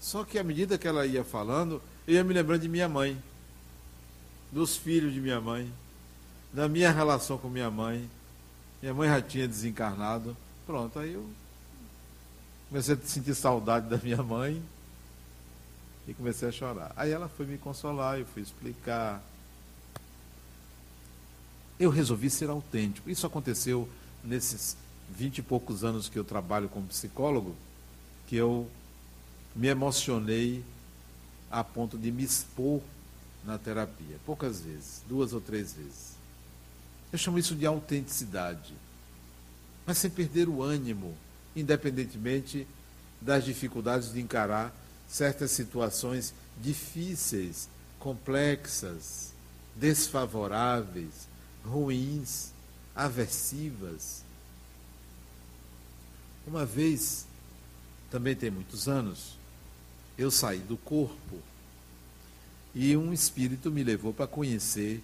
Só 0.00 0.24
que 0.24 0.38
à 0.38 0.44
medida 0.44 0.78
que 0.78 0.86
ela 0.86 1.06
ia 1.06 1.24
falando, 1.24 1.82
eu 2.06 2.14
ia 2.14 2.24
me 2.24 2.32
lembrando 2.32 2.62
de 2.62 2.68
minha 2.68 2.88
mãe, 2.88 3.20
dos 4.52 4.76
filhos 4.76 5.12
de 5.12 5.20
minha 5.20 5.40
mãe 5.40 5.70
da 6.52 6.68
minha 6.68 6.90
relação 6.90 7.38
com 7.38 7.48
minha 7.48 7.70
mãe. 7.70 8.08
Minha 8.80 8.94
mãe 8.94 9.08
já 9.08 9.20
tinha 9.20 9.48
desencarnado. 9.48 10.36
Pronto, 10.66 10.98
aí 10.98 11.14
eu 11.14 11.28
comecei 12.68 12.94
a 12.94 12.98
sentir 12.98 13.34
saudade 13.34 13.88
da 13.88 13.96
minha 13.98 14.22
mãe 14.22 14.62
e 16.06 16.14
comecei 16.14 16.48
a 16.48 16.52
chorar. 16.52 16.92
Aí 16.96 17.10
ela 17.10 17.28
foi 17.28 17.46
me 17.46 17.58
consolar, 17.58 18.18
eu 18.18 18.26
fui 18.26 18.42
explicar. 18.42 19.22
Eu 21.78 21.90
resolvi 21.90 22.28
ser 22.28 22.50
autêntico. 22.50 23.08
Isso 23.08 23.26
aconteceu 23.26 23.88
nesses 24.24 24.76
vinte 25.10 25.38
e 25.38 25.42
poucos 25.42 25.84
anos 25.84 26.08
que 26.08 26.18
eu 26.18 26.24
trabalho 26.24 26.68
como 26.68 26.86
psicólogo, 26.86 27.54
que 28.26 28.36
eu 28.36 28.68
me 29.54 29.68
emocionei 29.68 30.62
a 31.50 31.64
ponto 31.64 31.96
de 31.96 32.10
me 32.10 32.24
expor 32.24 32.82
na 33.44 33.56
terapia. 33.56 34.16
Poucas 34.26 34.60
vezes, 34.60 35.02
duas 35.08 35.32
ou 35.32 35.40
três 35.40 35.72
vezes. 35.72 36.12
Eu 37.10 37.18
chamo 37.18 37.38
isso 37.38 37.54
de 37.54 37.64
autenticidade. 37.64 38.74
Mas 39.86 39.98
sem 39.98 40.10
perder 40.10 40.48
o 40.48 40.62
ânimo, 40.62 41.14
independentemente 41.56 42.66
das 43.20 43.44
dificuldades 43.44 44.12
de 44.12 44.20
encarar 44.20 44.74
certas 45.08 45.52
situações 45.52 46.34
difíceis, 46.60 47.68
complexas, 47.98 49.32
desfavoráveis, 49.74 51.26
ruins, 51.64 52.52
aversivas. 52.94 54.24
Uma 56.46 56.64
vez, 56.64 57.26
também 58.10 58.34
tem 58.34 58.50
muitos 58.50 58.88
anos, 58.88 59.36
eu 60.16 60.30
saí 60.30 60.58
do 60.58 60.76
corpo 60.76 61.38
e 62.74 62.96
um 62.96 63.12
espírito 63.12 63.70
me 63.70 63.82
levou 63.82 64.12
para 64.12 64.26
conhecer 64.26 65.02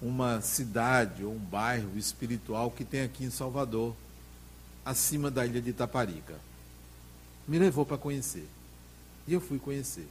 uma 0.00 0.40
cidade 0.40 1.24
ou 1.24 1.32
um 1.32 1.38
bairro 1.38 1.96
espiritual 1.96 2.70
que 2.70 2.84
tem 2.84 3.02
aqui 3.02 3.24
em 3.24 3.30
Salvador, 3.30 3.94
acima 4.84 5.30
da 5.30 5.46
ilha 5.46 5.62
de 5.62 5.70
Itaparica. 5.70 6.40
Me 7.46 7.58
levou 7.58 7.86
para 7.86 7.96
conhecer. 7.96 8.48
E 9.28 9.32
eu 9.32 9.40
fui 9.40 9.58
conhecer. 9.58 10.08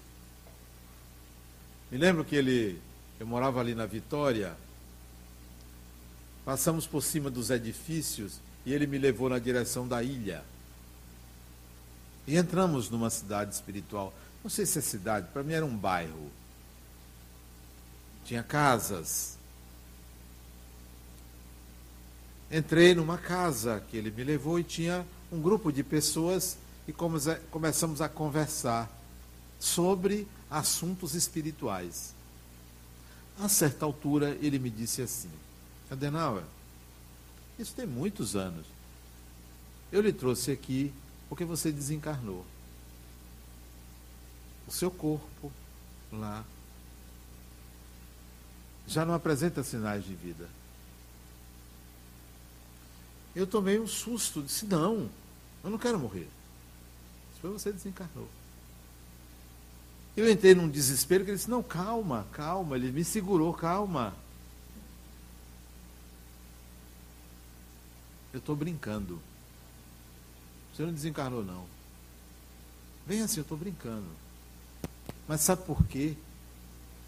Me 1.91 1.97
lembro 1.97 2.23
que 2.23 2.35
ele, 2.35 2.79
eu 3.19 3.27
morava 3.27 3.59
ali 3.59 3.75
na 3.75 3.85
Vitória, 3.85 4.55
passamos 6.45 6.87
por 6.87 7.01
cima 7.03 7.29
dos 7.29 7.49
edifícios 7.49 8.39
e 8.65 8.73
ele 8.73 8.87
me 8.87 8.97
levou 8.97 9.29
na 9.29 9.39
direção 9.39 9.87
da 9.87 10.03
ilha. 10.03 10.43
E 12.27 12.37
entramos 12.37 12.89
numa 12.89 13.09
cidade 13.09 13.53
espiritual. 13.53 14.13
Não 14.43 14.49
sei 14.49 14.65
se 14.65 14.79
é 14.79 14.81
cidade, 14.81 15.27
para 15.33 15.43
mim 15.43 15.53
era 15.53 15.65
um 15.65 15.75
bairro. 15.75 16.31
Tinha 18.25 18.43
casas. 18.43 19.37
Entrei 22.51 22.93
numa 22.93 23.17
casa 23.17 23.81
que 23.89 23.97
ele 23.97 24.11
me 24.11 24.23
levou 24.23 24.59
e 24.59 24.63
tinha 24.63 25.05
um 25.31 25.41
grupo 25.41 25.71
de 25.71 25.83
pessoas 25.83 26.57
e 26.87 26.93
começamos 27.51 28.01
a 28.01 28.09
conversar 28.09 28.91
sobre 29.59 30.27
assuntos 30.49 31.15
espirituais. 31.15 32.13
A 33.39 33.47
certa 33.47 33.85
altura 33.85 34.37
ele 34.41 34.59
me 34.59 34.69
disse 34.69 35.01
assim: 35.01 35.29
Adenauer, 35.91 36.43
isso 37.59 37.75
tem 37.75 37.85
muitos 37.85 38.35
anos. 38.35 38.65
Eu 39.91 40.01
lhe 40.01 40.13
trouxe 40.13 40.49
aqui 40.49 40.93
porque 41.27 41.43
você 41.43 41.69
desencarnou. 41.69 42.45
O 44.65 44.71
seu 44.71 44.89
corpo 44.89 45.51
lá 46.09 46.45
já 48.87 49.05
não 49.05 49.13
apresenta 49.13 49.63
sinais 49.63 50.05
de 50.05 50.15
vida. 50.15 50.49
Eu 53.35 53.45
tomei 53.45 53.77
um 53.77 53.87
susto, 53.87 54.41
disse: 54.41 54.65
Não, 54.65 55.09
eu 55.61 55.69
não 55.69 55.77
quero 55.77 55.99
morrer. 55.99 56.29
Foi 57.41 57.51
você 57.51 57.71
desencarnou. 57.71 58.29
Eu 60.15 60.29
entrei 60.29 60.53
num 60.53 60.69
desespero 60.69 61.25
que 61.25 61.31
ele 61.31 61.37
disse: 61.37 61.49
Não, 61.49 61.61
calma, 61.61 62.25
calma. 62.31 62.77
Ele 62.77 62.91
me 62.91 63.03
segurou, 63.03 63.53
calma. 63.53 64.15
Eu 68.33 68.39
estou 68.39 68.55
brincando. 68.55 69.21
Você 70.73 70.83
não 70.83 70.93
desencarnou, 70.93 71.43
não. 71.43 71.65
Vem 73.05 73.21
assim, 73.21 73.37
eu 73.37 73.43
estou 73.43 73.57
brincando. 73.57 74.07
Mas 75.27 75.41
sabe 75.41 75.63
por 75.65 75.85
quê? 75.85 76.15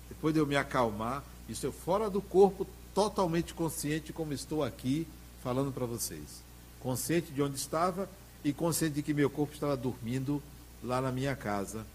Depois 0.09 0.33
de 0.33 0.39
eu 0.39 0.45
me 0.45 0.55
acalmar, 0.55 1.23
isso 1.47 1.65
eu 1.65 1.71
fora 1.71 2.09
do 2.09 2.21
corpo, 2.21 2.67
totalmente 2.93 3.53
consciente 3.53 4.13
como 4.13 4.33
estou 4.33 4.63
aqui 4.63 5.07
falando 5.41 5.71
para 5.71 5.85
vocês. 5.85 6.41
Consciente 6.79 7.31
de 7.31 7.41
onde 7.41 7.55
estava 7.55 8.09
e 8.43 8.53
consciente 8.53 8.95
de 8.95 9.03
que 9.03 9.13
meu 9.13 9.29
corpo 9.29 9.53
estava 9.53 9.75
dormindo 9.77 10.41
lá 10.83 11.01
na 11.01 11.11
minha 11.11 11.35
casa. 11.35 11.85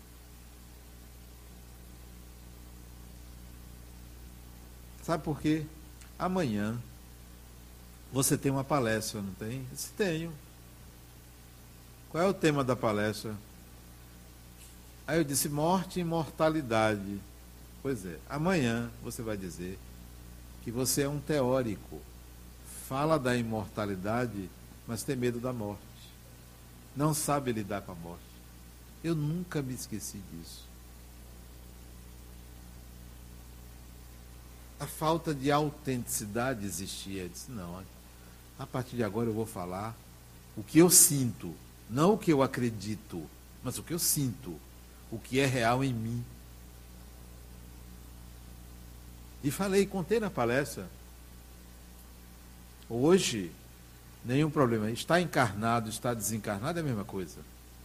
Sabe 5.03 5.23
por 5.23 5.41
quê? 5.41 5.65
Amanhã 6.19 6.79
você 8.13 8.39
tem 8.39 8.51
uma 8.51 8.65
palestra, 8.65 9.21
não 9.21 9.33
tem? 9.35 9.67
Eu 9.71 9.79
tenho. 9.97 10.33
Qual 12.11 12.25
é 12.25 12.27
o 12.27 12.35
tema 12.35 12.65
da 12.65 12.75
palestra? 12.75 13.35
Aí 15.07 15.19
eu 15.19 15.25
disse 15.25 15.49
morte 15.49 15.99
e 15.99 16.03
imortalidade. 16.03 17.21
Pois 17.83 18.05
é, 18.05 18.19
amanhã 18.29 18.91
você 19.03 19.23
vai 19.23 19.37
dizer 19.37 19.79
que 20.65 20.71
você 20.71 21.03
é 21.03 21.09
um 21.09 21.21
teórico. 21.21 22.01
Fala 22.89 23.19
da 23.19 23.37
imortalidade, 23.37 24.51
mas 24.87 25.03
tem 25.03 25.15
medo 25.15 25.39
da 25.39 25.53
morte. 25.53 25.83
Não 26.97 27.13
sabe 27.13 27.53
lidar 27.53 27.83
com 27.83 27.93
a 27.93 27.95
morte. 27.95 28.23
Eu 29.05 29.15
nunca 29.15 29.63
me 29.63 29.75
esqueci 29.75 30.21
disso. 30.33 30.67
A 34.81 34.87
falta 34.87 35.35
de 35.35 35.53
autenticidade 35.53 36.65
existia. 36.65 37.23
Eu 37.23 37.29
disse, 37.29 37.51
não, 37.51 37.83
a 38.59 38.67
partir 38.67 38.97
de 38.97 39.05
agora 39.05 39.29
eu 39.29 39.35
vou 39.35 39.47
falar 39.47 39.97
o 40.57 40.63
que 40.63 40.79
eu 40.79 40.91
sinto, 40.91 41.55
não 41.89 42.15
o 42.15 42.19
que 42.19 42.33
eu 42.33 42.43
acredito, 42.43 43.25
mas 43.63 43.79
o 43.79 43.83
que 43.83 43.95
eu 43.95 43.99
sinto, 43.99 44.59
o 45.11 45.19
que 45.19 45.39
é 45.39 45.47
real 45.47 45.85
em 45.85 45.95
mim. 45.95 46.25
E 49.43 49.51
falei, 49.51 49.87
contei 49.87 50.19
na 50.19 50.29
palestra. 50.29 50.89
Hoje, 52.91 53.53
nenhum 54.25 54.51
problema. 54.51 54.91
Está 54.91 55.21
encarnado, 55.21 55.89
está 55.89 56.13
desencarnado 56.13 56.79
é 56.79 56.83
a 56.83 56.85
mesma 56.85 57.05
coisa. 57.05 57.39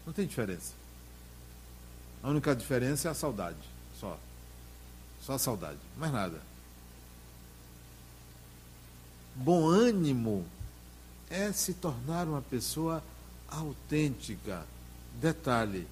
Não 0.06 0.12
tem 0.12 0.26
diferença. 0.26 0.74
A 2.24 2.30
única 2.30 2.56
diferença 2.56 3.08
é 3.08 3.12
a 3.12 3.14
saudade. 3.14 3.58
Só. 4.00 4.18
Só 5.22 5.34
a 5.34 5.40
saudade. 5.40 5.80
Mais 5.98 6.12
nada. 6.12 6.42
Bom 9.36 9.68
ânimo 9.68 10.46
é 11.34 11.52
se 11.52 11.74
tornar 11.74 12.28
uma 12.28 12.44
pessoa 12.44 13.04
autêntica. 13.50 14.64
Detalhe: 15.20 15.88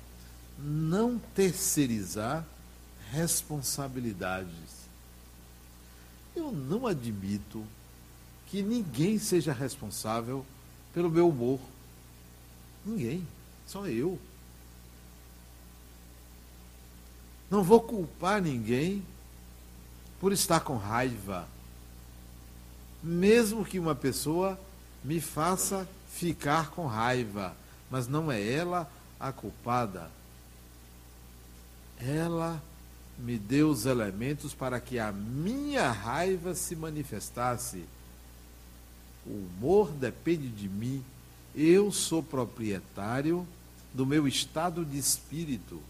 não 0.59 1.17
terceirizar 1.17 2.45
responsabilidades. 3.09 4.81
Eu 6.35 6.51
não 6.51 6.85
admito 6.85 7.65
que 8.47 8.61
ninguém 8.61 9.17
seja 9.17 9.51
responsável 9.51 10.45
pelo 10.93 11.09
meu 11.09 11.27
humor. 11.27 11.59
Ninguém, 12.85 13.27
só 13.67 13.87
eu. 13.87 14.19
Não 17.49 17.63
vou 17.63 17.81
culpar 17.81 18.41
ninguém 18.41 19.03
por 20.19 20.31
estar 20.31 20.59
com 20.59 20.77
raiva. 20.77 21.47
Mesmo 23.03 23.65
que 23.65 23.79
uma 23.79 23.95
pessoa 23.95 24.57
me 25.03 25.19
faça 25.19 25.87
ficar 26.11 26.71
com 26.71 26.85
raiva, 26.85 27.55
mas 27.89 28.07
não 28.07 28.31
é 28.31 28.41
ela 28.41 28.89
a 29.19 29.31
culpada. 29.31 30.09
Ela 31.99 32.61
me 33.17 33.37
deu 33.37 33.69
os 33.69 33.85
elementos 33.85 34.53
para 34.53 34.79
que 34.79 34.97
a 34.97 35.11
minha 35.11 35.91
raiva 35.91 36.55
se 36.55 36.75
manifestasse. 36.75 37.85
O 39.25 39.29
humor 39.29 39.91
depende 39.91 40.49
de 40.49 40.67
mim. 40.67 41.03
Eu 41.55 41.91
sou 41.91 42.23
proprietário 42.23 43.47
do 43.93 44.05
meu 44.05 44.27
estado 44.27 44.83
de 44.83 44.97
espírito. 44.97 45.81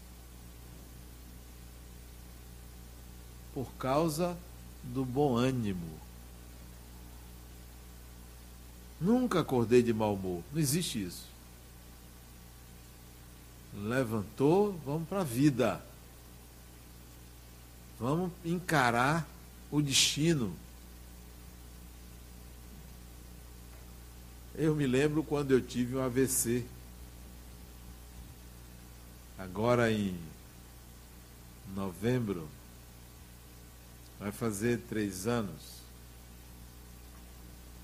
Por 3.54 3.72
causa 3.74 4.36
do 4.82 5.04
bom 5.04 5.36
ânimo. 5.36 6.01
Nunca 9.02 9.40
acordei 9.40 9.82
de 9.82 9.92
mau 9.92 10.14
humor. 10.14 10.44
Não 10.52 10.60
existe 10.60 11.02
isso. 11.02 11.26
Levantou, 13.74 14.78
vamos 14.86 15.08
para 15.08 15.22
a 15.22 15.24
vida. 15.24 15.84
Vamos 17.98 18.30
encarar 18.44 19.26
o 19.72 19.82
destino. 19.82 20.54
Eu 24.54 24.76
me 24.76 24.86
lembro 24.86 25.24
quando 25.24 25.50
eu 25.50 25.60
tive 25.60 25.96
um 25.96 26.02
AVC. 26.02 26.64
Agora 29.36 29.90
em 29.90 30.16
novembro, 31.74 32.48
vai 34.20 34.30
fazer 34.30 34.78
três 34.88 35.26
anos. 35.26 35.81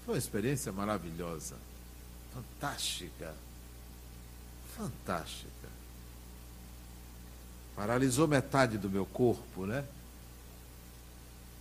Foi 0.09 0.15
uma 0.15 0.19
experiência 0.19 0.73
maravilhosa, 0.73 1.55
fantástica, 2.33 3.35
fantástica. 4.75 5.69
Paralisou 7.77 8.27
metade 8.27 8.79
do 8.79 8.89
meu 8.89 9.05
corpo, 9.05 9.67
né? 9.67 9.85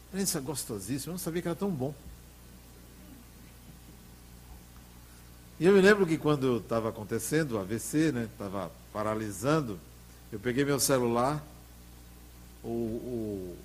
Experiência 0.06 0.40
gostosíssima, 0.40 1.10
eu 1.10 1.16
não 1.16 1.20
sabia 1.20 1.42
que 1.42 1.50
era 1.50 1.58
tão 1.58 1.70
bom. 1.70 1.94
E 5.60 5.66
eu 5.66 5.74
me 5.74 5.82
lembro 5.82 6.08
que 6.08 6.18
quando 6.18 6.60
estava 6.60 6.88
acontecendo 6.88 7.56
o 7.56 7.60
AVC, 7.60 8.14
né, 8.14 8.30
estava 8.32 8.72
paralisando, 8.94 9.78
eu 10.32 10.40
peguei 10.40 10.64
meu 10.64 10.80
celular, 10.80 11.44
o, 12.64 12.70
o, 12.70 13.58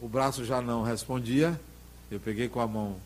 o 0.00 0.08
braço 0.08 0.44
já 0.44 0.60
não 0.60 0.82
respondia, 0.82 1.60
eu 2.10 2.18
peguei 2.18 2.48
com 2.48 2.58
a 2.58 2.66
mão 2.66 2.98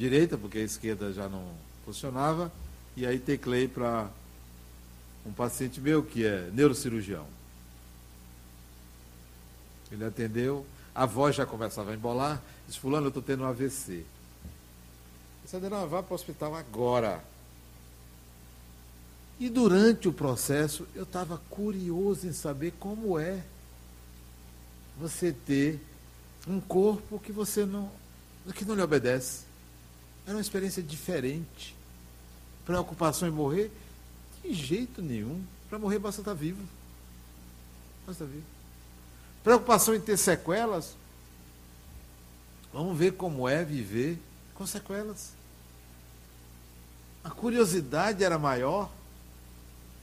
direita, 0.00 0.38
porque 0.38 0.58
a 0.58 0.62
esquerda 0.62 1.12
já 1.12 1.28
não 1.28 1.44
funcionava, 1.84 2.50
e 2.96 3.04
aí 3.04 3.18
teclei 3.18 3.68
para 3.68 4.08
um 5.26 5.32
paciente 5.32 5.78
meu 5.78 6.02
que 6.02 6.24
é 6.24 6.48
neurocirurgião. 6.54 7.26
Ele 9.92 10.04
atendeu, 10.04 10.64
a 10.94 11.04
voz 11.04 11.36
já 11.36 11.44
começava 11.44 11.90
a 11.90 11.94
embolar. 11.94 12.40
Disse, 12.66 12.80
fulano, 12.80 13.06
eu 13.06 13.08
estou 13.08 13.22
tendo 13.22 13.42
um 13.42 13.46
AVC. 13.46 14.06
Disse, 15.44 15.56
não, 15.58 15.86
vá 15.86 16.02
para 16.02 16.12
o 16.12 16.14
hospital 16.14 16.54
agora. 16.54 17.22
E 19.38 19.50
durante 19.50 20.08
o 20.08 20.12
processo, 20.12 20.86
eu 20.94 21.02
estava 21.02 21.38
curioso 21.50 22.26
em 22.26 22.32
saber 22.32 22.72
como 22.78 23.18
é 23.18 23.42
você 24.98 25.32
ter 25.32 25.78
um 26.46 26.58
corpo 26.58 27.18
que 27.18 27.32
você 27.32 27.66
não, 27.66 27.90
que 28.54 28.64
não 28.64 28.74
lhe 28.74 28.82
obedece. 28.82 29.49
Era 30.30 30.36
uma 30.36 30.42
experiência 30.42 30.80
diferente. 30.80 31.74
Preocupação 32.64 33.26
em 33.26 33.32
morrer? 33.32 33.68
De 34.44 34.54
jeito 34.54 35.02
nenhum. 35.02 35.44
Para 35.68 35.76
morrer 35.76 35.98
basta 35.98 36.20
estar 36.20 36.34
vivo. 36.34 36.62
Basta 38.06 38.22
estar 38.22 38.32
vivo. 38.32 38.46
Preocupação 39.42 39.92
em 39.92 40.00
ter 40.00 40.16
sequelas? 40.16 40.94
Vamos 42.72 42.96
ver 42.96 43.14
como 43.14 43.48
é 43.48 43.64
viver 43.64 44.20
com 44.54 44.64
sequelas. 44.64 45.32
A 47.24 47.30
curiosidade 47.30 48.22
era 48.22 48.38
maior 48.38 48.88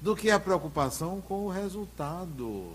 do 0.01 0.13
que 0.13 0.29
a 0.29 0.37
preocupação 0.37 1.21
com 1.21 1.45
o 1.45 1.49
resultado. 1.49 2.73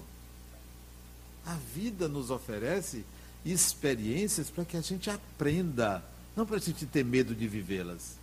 A 1.44 1.52
vida 1.52 2.08
nos 2.08 2.30
oferece 2.30 3.04
experiências 3.44 4.48
para 4.48 4.64
que 4.64 4.78
a 4.78 4.80
gente 4.80 5.10
aprenda, 5.10 6.02
não 6.36 6.46
para 6.46 6.56
a 6.56 6.60
gente 6.60 6.86
ter 6.86 7.04
medo 7.04 7.34
de 7.34 7.46
vivê-las. 7.46 8.16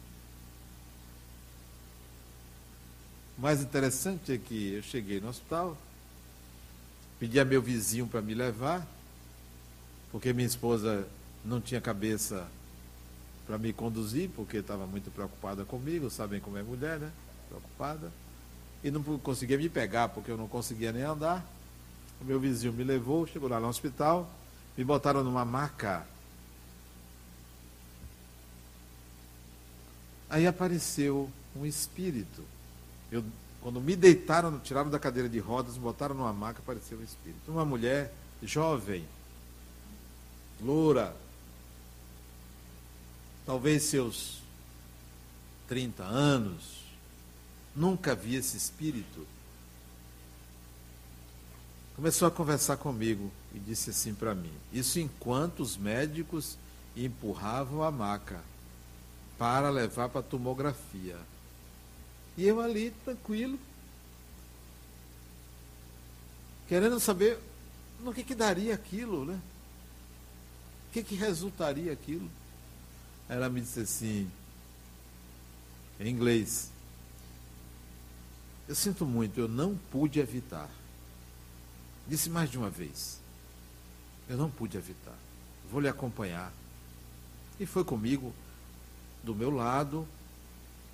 O 3.37 3.41
mais 3.41 3.61
interessante 3.61 4.33
é 4.33 4.37
que 4.37 4.73
eu 4.73 4.83
cheguei 4.83 5.21
no 5.21 5.29
hospital, 5.29 5.77
pedi 7.19 7.39
a 7.39 7.45
meu 7.45 7.61
vizinho 7.61 8.07
para 8.07 8.21
me 8.21 8.33
levar, 8.33 8.85
porque 10.11 10.33
minha 10.33 10.47
esposa 10.47 11.07
não 11.45 11.61
tinha 11.61 11.79
cabeça 11.79 12.47
para 13.47 13.57
me 13.57 13.71
conduzir, 13.73 14.29
porque 14.35 14.57
estava 14.57 14.85
muito 14.85 15.09
preocupada 15.09 15.63
comigo, 15.65 16.09
sabem 16.09 16.39
como 16.39 16.57
é 16.57 16.63
mulher, 16.63 16.99
né? 16.99 17.11
Preocupada. 17.47 18.11
E 18.83 18.91
não 18.91 19.01
conseguia 19.01 19.57
me 19.57 19.69
pegar, 19.69 20.09
porque 20.09 20.29
eu 20.29 20.37
não 20.37 20.47
conseguia 20.47 20.91
nem 20.91 21.03
andar. 21.03 21.45
O 22.21 22.25
meu 22.25 22.39
vizinho 22.39 22.73
me 22.73 22.83
levou, 22.83 23.25
chegou 23.25 23.49
lá 23.49 23.59
no 23.59 23.67
hospital, 23.67 24.29
me 24.77 24.83
botaram 24.83 25.23
numa 25.23 25.43
maca. 25.43 26.05
Aí 30.29 30.45
apareceu 30.45 31.29
um 31.55 31.65
espírito. 31.65 32.43
Eu, 33.11 33.23
quando 33.61 33.81
me 33.81 33.95
deitaram, 33.95 34.59
tiraram 34.59 34.89
da 34.89 34.99
cadeira 34.99 35.27
de 35.27 35.39
rodas, 35.39 35.75
botaram 35.77 36.13
numa 36.13 36.31
maca, 36.31 36.59
apareceu 36.59 36.99
um 36.99 37.03
espírito. 37.03 37.51
Uma 37.51 37.65
mulher 37.65 38.13
jovem, 38.43 39.05
loura, 40.61 41.15
talvez 43.45 43.83
seus 43.83 44.41
30 45.67 46.03
anos, 46.03 46.83
nunca 47.75 48.13
vi 48.13 48.35
esse 48.35 48.55
espírito. 48.55 49.25
Começou 51.95 52.27
a 52.27 52.31
conversar 52.31 52.77
comigo 52.77 53.31
e 53.53 53.59
disse 53.59 53.89
assim 53.89 54.13
para 54.13 54.33
mim: 54.33 54.53
Isso 54.71 54.99
enquanto 54.99 55.61
os 55.61 55.75
médicos 55.75 56.57
empurravam 56.95 57.83
a 57.83 57.91
maca 57.91 58.41
para 59.39 59.69
levar 59.69 60.09
para 60.09 60.21
tomografia. 60.21 61.17
E 62.37 62.45
eu 62.45 62.59
ali, 62.59 62.91
tranquilo, 63.05 63.57
querendo 66.67 66.99
saber 66.99 67.39
no 68.01 68.13
que, 68.13 68.23
que 68.23 68.35
daria 68.35 68.75
aquilo, 68.75 69.25
né? 69.25 69.39
O 70.89 70.91
que, 70.91 71.03
que 71.03 71.15
resultaria 71.15 71.93
aquilo? 71.93 72.29
Ela 73.29 73.47
me 73.47 73.61
disse 73.61 73.79
assim, 73.79 74.29
em 75.99 76.09
inglês, 76.09 76.69
eu 78.67 78.75
sinto 78.75 79.05
muito, 79.05 79.39
eu 79.39 79.47
não 79.47 79.77
pude 79.89 80.19
evitar. 80.19 80.69
Disse 82.07 82.29
mais 82.29 82.49
de 82.49 82.57
uma 82.57 82.69
vez, 82.69 83.19
eu 84.27 84.35
não 84.35 84.49
pude 84.49 84.77
evitar, 84.77 85.17
vou 85.71 85.79
lhe 85.79 85.87
acompanhar. 85.87 86.51
E 87.59 87.65
foi 87.65 87.83
comigo, 87.83 88.33
do 89.23 89.35
meu 89.35 89.49
lado, 89.49 90.07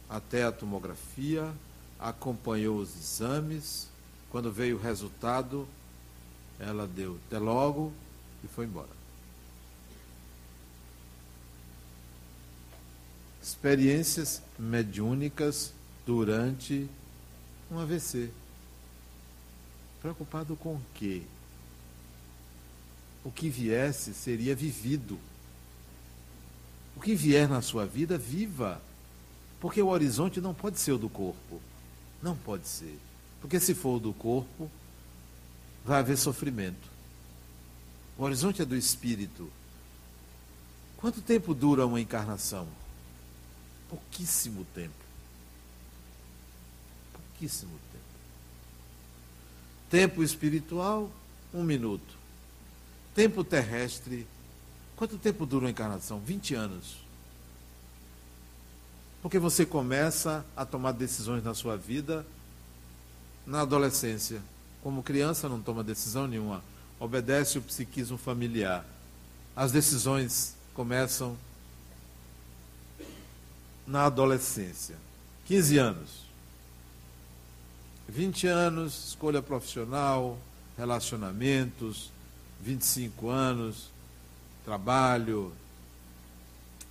até 0.10 0.44
a 0.44 0.52
tomografia, 0.52 1.52
acompanhou 2.00 2.78
os 2.78 2.96
exames. 2.96 3.88
Quando 4.30 4.52
veio 4.52 4.78
o 4.78 4.82
resultado, 4.82 5.68
ela 6.60 6.88
deu 6.88 7.20
até 7.28 7.40
logo 7.40 7.94
e 8.44 8.48
foi 8.48 8.66
embora. 8.66 8.96
Experiências 13.42 14.42
mediúnicas 14.58 15.72
durante 16.06 16.90
um 17.72 17.80
AVC. 17.80 18.30
Preocupado 20.02 20.56
com 20.56 20.76
o 20.76 20.82
quê? 20.94 21.24
O 23.24 23.32
que 23.32 23.50
viesse 23.50 24.14
seria 24.14 24.56
vivido. 24.56 25.20
O 26.96 27.00
que 27.00 27.16
vier 27.16 27.48
na 27.48 27.62
sua 27.62 27.86
vida, 27.86 28.18
viva. 28.18 28.82
Porque 29.60 29.82
o 29.82 29.88
horizonte 29.88 30.40
não 30.40 30.54
pode 30.54 30.80
ser 30.80 30.94
o 30.94 30.98
do 30.98 31.10
corpo. 31.10 31.62
Não 32.22 32.36
pode 32.36 32.68
ser. 32.68 32.98
Porque 33.42 33.60
se 33.60 33.74
for 33.74 33.98
o 33.98 34.00
do 34.00 34.14
corpo, 34.14 34.70
vai 35.84 36.00
haver 36.00 36.18
sofrimento. 36.18 36.90
O 38.18 38.24
horizonte 38.24 38.62
é 38.62 38.66
do 38.66 38.76
espírito. 38.76 39.52
Quanto 40.98 41.22
tempo 41.22 41.54
dura 41.54 41.86
uma 41.86 42.00
encarnação? 42.00 42.68
Pouquíssimo 43.90 44.66
tempo. 44.74 44.94
Pouquíssimo 47.14 47.78
tempo. 47.92 48.06
Tempo 49.90 50.24
espiritual, 50.24 51.12
um 51.54 51.64
minuto. 51.64 52.16
Tempo 53.14 53.44
terrestre, 53.44 54.26
quanto 54.96 55.18
tempo 55.18 55.46
dura 55.46 55.66
uma 55.66 55.72
encarnação? 55.72 56.20
20 56.20 56.56
anos. 56.56 56.98
Porque 59.22 59.40
você 59.40 59.66
começa 59.66 60.46
a 60.56 60.66
tomar 60.66 60.92
decisões 60.92 61.44
na 61.44 61.54
sua 61.54 61.76
vida 61.76 62.26
na 63.46 63.62
adolescência. 63.62 64.42
Como 64.82 65.04
criança 65.04 65.48
não 65.48 65.62
toma 65.62 65.84
decisão 65.84 66.28
nenhuma, 66.28 66.64
obedece 67.00 67.58
o 67.58 67.62
psiquismo 67.62 68.18
familiar. 68.18 68.86
As 69.56 69.72
decisões 69.72 70.56
começam 70.74 71.38
na 73.86 74.06
adolescência. 74.06 74.96
15 75.46 75.78
anos. 75.78 76.26
20 78.08 78.48
anos, 78.48 79.10
escolha 79.10 79.42
profissional, 79.42 80.38
relacionamentos, 80.78 82.12
25 82.62 83.30
anos, 83.30 83.90
trabalho, 84.66 85.54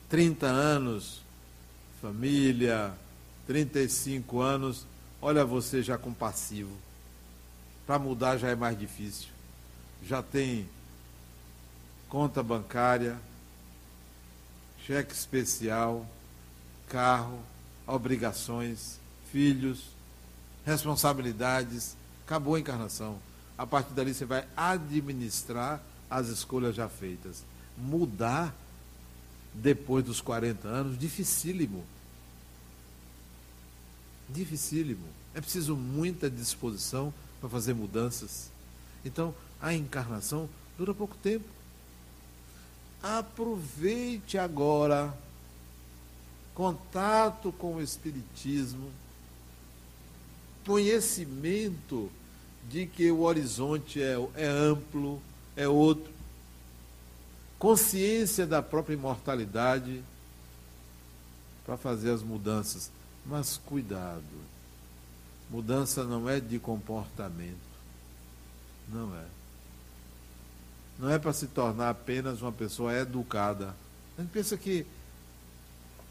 30 0.09 0.47
anos, 0.47 1.21
família, 2.01 2.95
35 3.49 4.41
anos, 4.41 4.87
olha 5.21 5.45
você 5.45 5.83
já 5.83 5.99
com 5.99 6.15
passivo. 6.15 6.75
Para 7.85 7.99
mudar 7.99 8.37
já 8.39 8.49
é 8.49 8.55
mais 8.55 8.79
difícil. 8.79 9.29
Já 10.05 10.23
tem 10.23 10.69
conta 12.09 12.43
bancária, 12.43 13.19
cheque 14.87 15.13
especial, 15.13 16.07
carro, 16.89 17.41
obrigações, 17.87 19.01
filhos, 19.33 19.89
responsabilidades. 20.65 21.97
Acabou 22.25 22.55
a 22.55 22.61
encarnação. 22.61 23.19
A 23.59 23.67
partir 23.67 23.93
dali 23.95 24.15
você 24.15 24.25
vai 24.25 24.47
administrar 24.57 25.83
as 26.09 26.29
escolhas 26.29 26.77
já 26.77 26.89
feitas. 26.89 27.43
Mudar 27.77 28.55
depois 29.53 30.05
dos 30.05 30.21
40 30.21 30.67
anos, 30.67 30.99
dificílimo 30.99 31.85
dificílimo. 34.29 35.07
É 35.35 35.41
preciso 35.41 35.77
muita 35.77 36.31
disposição 36.31 37.13
para 37.41 37.49
fazer 37.49 37.75
mudanças. 37.75 38.51
Então, 39.05 39.35
a 39.61 39.75
encarnação 39.75 40.49
dura 40.79 40.95
pouco 40.95 41.17
tempo. 41.17 41.45
Aproveite 43.03 44.39
agora 44.39 45.15
contato 46.55 47.53
com 47.53 47.75
o 47.75 47.83
Espiritismo, 47.83 48.91
conhecimento 50.65 52.11
de 52.71 52.87
que 52.87 53.11
o 53.11 53.23
horizonte 53.23 54.01
é, 54.01 54.17
é 54.37 54.47
amplo, 54.47 55.21
é 55.57 55.69
outro, 55.69 56.13
consciência 57.59 58.47
da 58.47 58.63
própria 58.63 58.95
imortalidade 58.95 60.03
para 61.65 61.77
fazer 61.77 62.11
as 62.11 62.23
mudanças. 62.23 62.91
Mas 63.25 63.57
cuidado. 63.57 64.23
Mudança 65.51 66.05
não 66.05 66.29
é 66.29 66.41
de 66.41 66.59
comportamento. 66.59 67.75
Não 68.89 69.17
é. 69.17 69.25
não 70.99 71.11
é 71.11 71.19
para 71.19 71.33
se 71.33 71.47
tornar 71.47 71.91
apenas 71.91 72.43
uma 72.43 72.53
pessoa 72.53 72.93
educada. 72.95 73.75
A 74.17 74.21
gente 74.21 74.31
pensa 74.31 74.57
que 74.57 74.87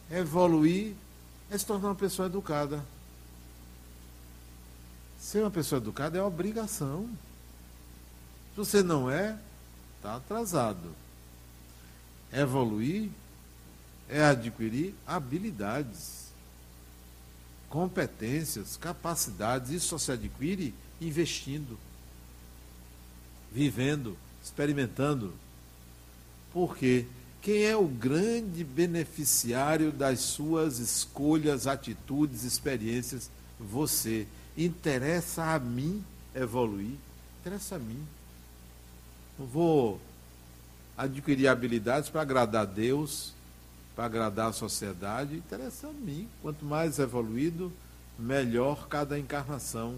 evoluir 0.09 0.93
é 1.51 1.57
se 1.57 1.65
tornar 1.65 1.89
uma 1.89 1.95
pessoa 1.95 2.25
educada. 2.25 2.83
Ser 5.19 5.41
uma 5.41 5.51
pessoa 5.51 5.79
educada 5.79 6.17
é 6.17 6.21
obrigação. 6.21 7.07
Se 8.51 8.57
você 8.57 8.83
não 8.83 9.09
é, 9.09 9.37
está 9.97 10.15
atrasado. 10.15 11.02
Evoluir 12.33 13.09
é 14.09 14.23
adquirir 14.23 14.95
habilidades, 15.05 16.33
competências, 17.69 18.75
capacidades. 18.75 19.71
Isso 19.71 19.87
só 19.87 19.97
se 19.97 20.11
adquire 20.11 20.73
investindo, 20.99 21.77
vivendo, 23.51 24.17
experimentando. 24.43 25.33
Porque 26.51 27.05
quem 27.41 27.63
é 27.65 27.75
o 27.75 27.87
grande 27.87 28.63
beneficiário 28.63 29.91
das 29.91 30.19
suas 30.21 30.79
escolhas, 30.79 31.67
atitudes, 31.67 32.43
experiências? 32.43 33.29
Você. 33.59 34.27
Interessa 34.55 35.43
a 35.45 35.59
mim 35.59 36.03
evoluir. 36.35 36.95
Interessa 37.41 37.75
a 37.75 37.79
mim. 37.79 38.05
Não 39.37 39.47
vou 39.47 39.99
adquirir 40.97 41.47
habilidades 41.47 42.09
para 42.09 42.21
agradar 42.21 42.63
a 42.63 42.65
Deus, 42.65 43.33
para 43.95 44.05
agradar 44.05 44.49
a 44.49 44.53
sociedade. 44.53 45.35
Interessa 45.35 45.87
a 45.87 45.91
mim. 45.91 46.27
Quanto 46.41 46.65
mais 46.65 46.99
evoluído, 46.99 47.71
melhor 48.17 48.87
cada 48.87 49.17
encarnação. 49.17 49.95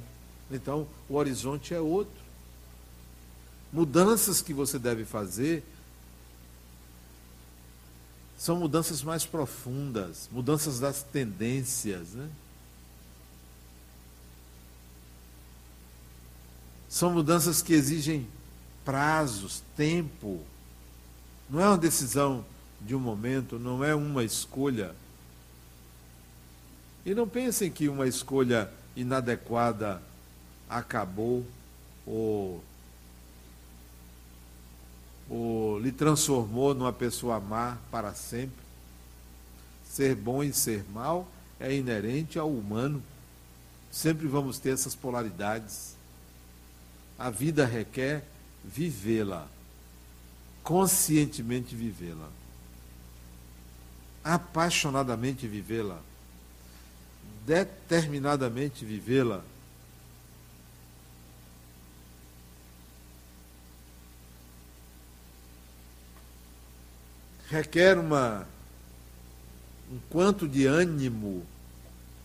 Então, 0.51 0.87
o 1.09 1.15
horizonte 1.15 1.73
é 1.73 1.79
outro. 1.79 2.23
Mudanças 3.71 4.41
que 4.41 4.53
você 4.53 4.79
deve 4.79 5.03
fazer 5.05 5.63
são 8.37 8.57
mudanças 8.57 9.01
mais 9.01 9.25
profundas, 9.25 10.29
mudanças 10.31 10.79
das 10.79 11.03
tendências, 11.03 12.09
né? 12.09 12.29
São 16.87 17.11
mudanças 17.11 17.61
que 17.61 17.73
exigem 17.73 18.27
prazos, 18.85 19.61
tempo. 19.75 20.41
Não 21.49 21.61
é 21.61 21.67
uma 21.67 21.77
decisão 21.77 22.43
de 22.81 22.95
um 22.95 22.99
momento, 22.99 23.59
não 23.59 23.83
é 23.83 23.93
uma 23.93 24.23
escolha. 24.23 24.95
E 27.05 27.13
não 27.13 27.27
pensem 27.27 27.71
que 27.71 27.87
uma 27.87 28.07
escolha 28.07 28.71
inadequada 28.95 30.01
acabou 30.69 31.45
ou, 32.05 32.63
ou 35.29 35.79
lhe 35.79 35.91
transformou 35.91 36.73
numa 36.73 36.93
pessoa 36.93 37.39
má 37.39 37.77
para 37.91 38.13
sempre. 38.13 38.63
Ser 39.87 40.15
bom 40.15 40.43
e 40.43 40.51
ser 40.51 40.83
mal 40.91 41.27
é 41.59 41.73
inerente 41.73 42.37
ao 42.39 42.49
humano. 42.49 43.01
Sempre 43.91 44.27
vamos 44.27 44.59
ter 44.59 44.71
essas 44.71 44.95
polaridades. 44.95 45.95
A 47.17 47.29
vida 47.29 47.65
requer 47.65 48.25
vivê-la, 48.63 49.47
conscientemente 50.65 51.75
vivê-la, 51.75 52.27
apaixonadamente 54.23 55.47
vivê-la, 55.47 56.01
determinadamente 57.45 58.83
vivê-la. 58.83 59.45
Requer 67.47 67.99
uma 67.99 68.47
um 69.91 69.99
quanto 70.09 70.47
de 70.47 70.65
ânimo 70.65 71.45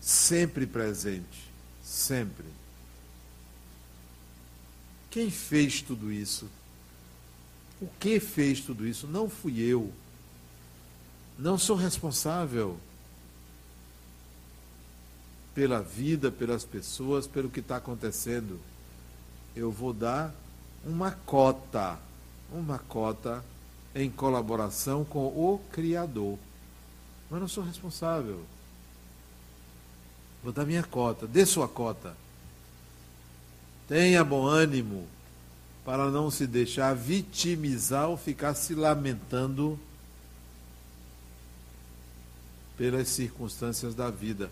sempre 0.01 0.65
presente, 0.65 1.47
sempre. 1.83 2.47
Quem 5.11 5.29
fez 5.29 5.79
tudo 5.79 6.11
isso? 6.11 6.49
O 7.81 7.87
que 7.99 8.19
fez 8.19 8.61
tudo 8.61 8.87
isso? 8.87 9.07
Não 9.07 9.27
fui 9.27 9.59
eu. 9.59 9.91
Não 11.37 11.57
sou 11.57 11.75
responsável 11.75 12.77
pela 15.55 15.81
vida, 15.81 16.31
pelas 16.31 16.63
pessoas, 16.63 17.25
pelo 17.25 17.49
que 17.49 17.59
está 17.59 17.77
acontecendo. 17.77 18.59
Eu 19.55 19.71
vou 19.71 19.91
dar 19.91 20.33
uma 20.85 21.11
cota, 21.11 21.97
uma 22.51 22.77
cota 22.77 23.43
em 23.95 24.11
colaboração 24.11 25.03
com 25.03 25.25
o 25.25 25.59
Criador. 25.71 26.37
Mas 27.31 27.41
não 27.41 27.47
sou 27.47 27.63
responsável. 27.63 28.45
Vou 30.43 30.53
dar 30.53 30.65
minha 30.65 30.83
cota, 30.83 31.25
dê 31.25 31.45
sua 31.47 31.67
cota. 31.67 32.15
Tenha 33.87 34.23
bom 34.23 34.45
ânimo 34.45 35.07
para 35.83 36.09
não 36.11 36.29
se 36.29 36.45
deixar 36.45 36.95
vitimizar 36.95 38.09
ou 38.09 38.17
ficar 38.17 38.53
se 38.53 38.75
lamentando 38.75 39.79
pelas 42.77 43.07
circunstâncias 43.09 43.95
da 43.95 44.09
vida. 44.09 44.49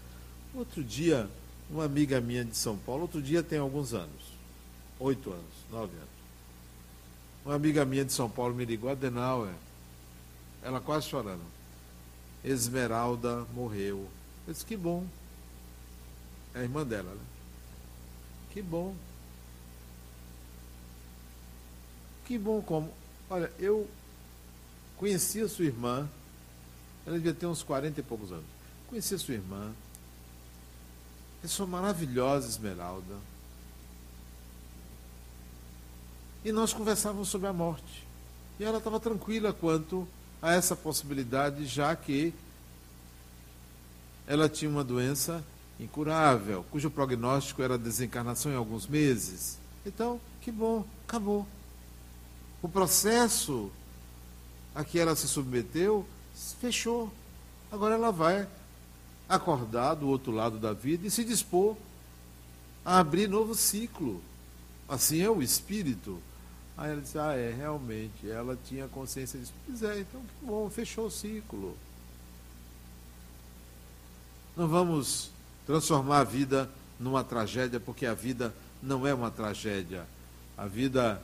Outro 0.54 0.84
dia, 0.84 1.30
uma 1.70 1.86
amiga 1.86 2.20
minha 2.20 2.44
de 2.44 2.56
São 2.56 2.78
Paulo, 2.78 3.04
outro 3.04 3.22
dia 3.22 3.44
tem 3.44 3.60
alguns 3.60 3.94
anos, 3.94 4.34
oito 5.00 5.32
anos, 5.32 5.46
nove 5.72 5.96
anos. 5.96 6.10
Uma 7.46 7.56
amiga 7.56 7.86
minha 7.86 8.04
de 8.04 8.12
São 8.12 8.30
Paulo 8.30 8.54
me 8.54 8.66
ligou, 8.66 8.90
Adenauer, 8.90 9.54
ela 10.62 10.80
quase 10.80 11.08
chorando. 11.08 11.42
Esmeralda 12.44 13.46
morreu. 13.54 14.08
Eu 14.48 14.54
disse, 14.54 14.66
que 14.66 14.76
bom. 14.76 15.06
É 16.54 16.60
a 16.60 16.64
irmã 16.64 16.86
dela, 16.86 17.12
né? 17.12 17.22
Que 18.52 18.62
bom. 18.62 18.96
Que 22.30 22.38
bom 22.38 22.62
como. 22.62 22.94
Olha, 23.28 23.52
eu 23.58 23.90
conheci 24.98 25.42
a 25.42 25.50
sua 25.50 25.66
irmã, 25.66 26.08
ela 27.04 27.16
devia 27.16 27.34
ter 27.34 27.48
uns 27.48 27.64
40 27.64 28.00
e 28.00 28.04
poucos 28.04 28.32
anos. 28.32 28.46
Conheci 28.88 29.16
a 29.16 29.18
sua 29.18 29.34
irmã. 29.34 29.72
Pessoa 31.42 31.66
maravilhosa, 31.66 32.48
Esmeralda. 32.48 33.16
E 36.46 36.52
nós 36.52 36.72
conversávamos 36.72 37.30
sobre 37.30 37.48
a 37.48 37.54
morte. 37.54 38.06
E 38.60 38.64
ela 38.64 38.78
estava 38.78 39.00
tranquila 39.00 39.52
quanto 39.52 40.08
a 40.40 40.54
essa 40.54 40.76
possibilidade, 40.76 41.66
já 41.66 41.96
que 41.96 42.32
ela 44.28 44.48
tinha 44.48 44.70
uma 44.70 44.84
doença 44.84 45.44
incurável, 45.80 46.64
cujo 46.70 46.92
prognóstico 46.92 47.64
era 47.64 47.76
desencarnação 47.76 48.52
em 48.52 48.56
alguns 48.56 48.86
meses. 48.86 49.58
Então, 49.84 50.22
que 50.42 50.52
bom, 50.52 50.86
acabou. 51.08 51.48
O 52.62 52.68
processo 52.68 53.72
a 54.76 54.84
que 54.84 55.00
ela 55.00 55.16
se 55.16 55.28
submeteu 55.28 56.06
fechou. 56.60 57.12
Agora 57.72 57.96
ela 57.96 58.12
vai 58.12 58.48
acordar 59.28 59.96
do 59.96 60.08
outro 60.08 60.32
lado 60.32 60.58
da 60.58 60.74
vida 60.74 61.06
e 61.06 61.12
se 61.12 61.24
dispor 61.24 61.76
a 62.84 63.00
abrir 63.00 63.28
novo 63.28 63.54
ciclo. 63.54 64.22
Assim 64.88 65.22
é 65.22 65.30
o 65.30 65.42
espírito. 65.42 66.20
Aí 66.78 66.92
ela 66.92 67.02
disse: 67.02 67.20
Ah, 67.20 67.34
é, 67.34 67.52
realmente. 67.52 68.30
Ela 68.30 68.58
tinha 68.66 68.88
consciência 68.88 69.40
disso. 69.40 69.54
Pois 69.66 69.84
é, 69.84 70.00
então 70.00 70.22
que 70.22 70.46
bom, 70.46 70.70
fechou 70.70 71.08
o 71.08 71.12
ciclo. 71.12 71.78
Não 74.56 74.68
vamos 74.68 75.30
transformar 75.66 76.20
a 76.20 76.24
vida 76.24 76.70
numa 77.00 77.24
tragédia, 77.24 77.80
porque 77.80 78.06
a 78.06 78.14
vida 78.14 78.54
não 78.82 79.06
é 79.06 79.14
uma 79.14 79.30
tragédia. 79.30 80.06
A 80.58 80.66
vida 80.66 81.22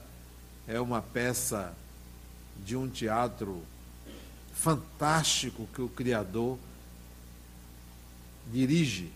é 0.67 0.79
uma 0.79 1.01
peça 1.01 1.75
de 2.63 2.75
um 2.75 2.89
teatro 2.89 3.63
fantástico 4.53 5.67
que 5.73 5.81
o 5.81 5.89
Criador 5.89 6.57
dirige. 8.51 9.11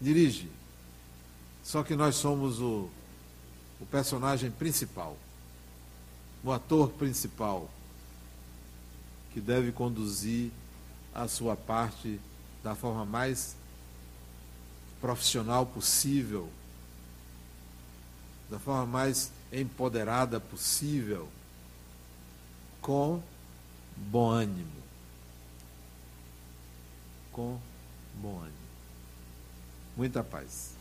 Dirige. 0.00 0.50
Só 1.62 1.82
que 1.82 1.94
nós 1.94 2.16
somos 2.16 2.60
o, 2.60 2.90
o 3.80 3.86
personagem 3.86 4.50
principal, 4.50 5.16
o 6.42 6.52
ator 6.52 6.90
principal, 6.90 7.70
que 9.32 9.40
deve 9.40 9.72
conduzir 9.72 10.50
a 11.14 11.28
sua 11.28 11.56
parte 11.56 12.20
da 12.62 12.74
forma 12.74 13.04
mais 13.04 13.56
profissional 15.00 15.66
possível, 15.66 16.48
da 18.50 18.58
forma 18.58 18.86
mais 18.86 19.30
empoderada 19.60 20.40
possível, 20.40 21.28
com 22.80 23.22
bom 23.96 24.30
ânimo. 24.30 24.82
Com 27.32 27.58
bom 28.14 28.38
ânimo. 28.38 28.54
Muita 29.96 30.22
paz. 30.22 30.73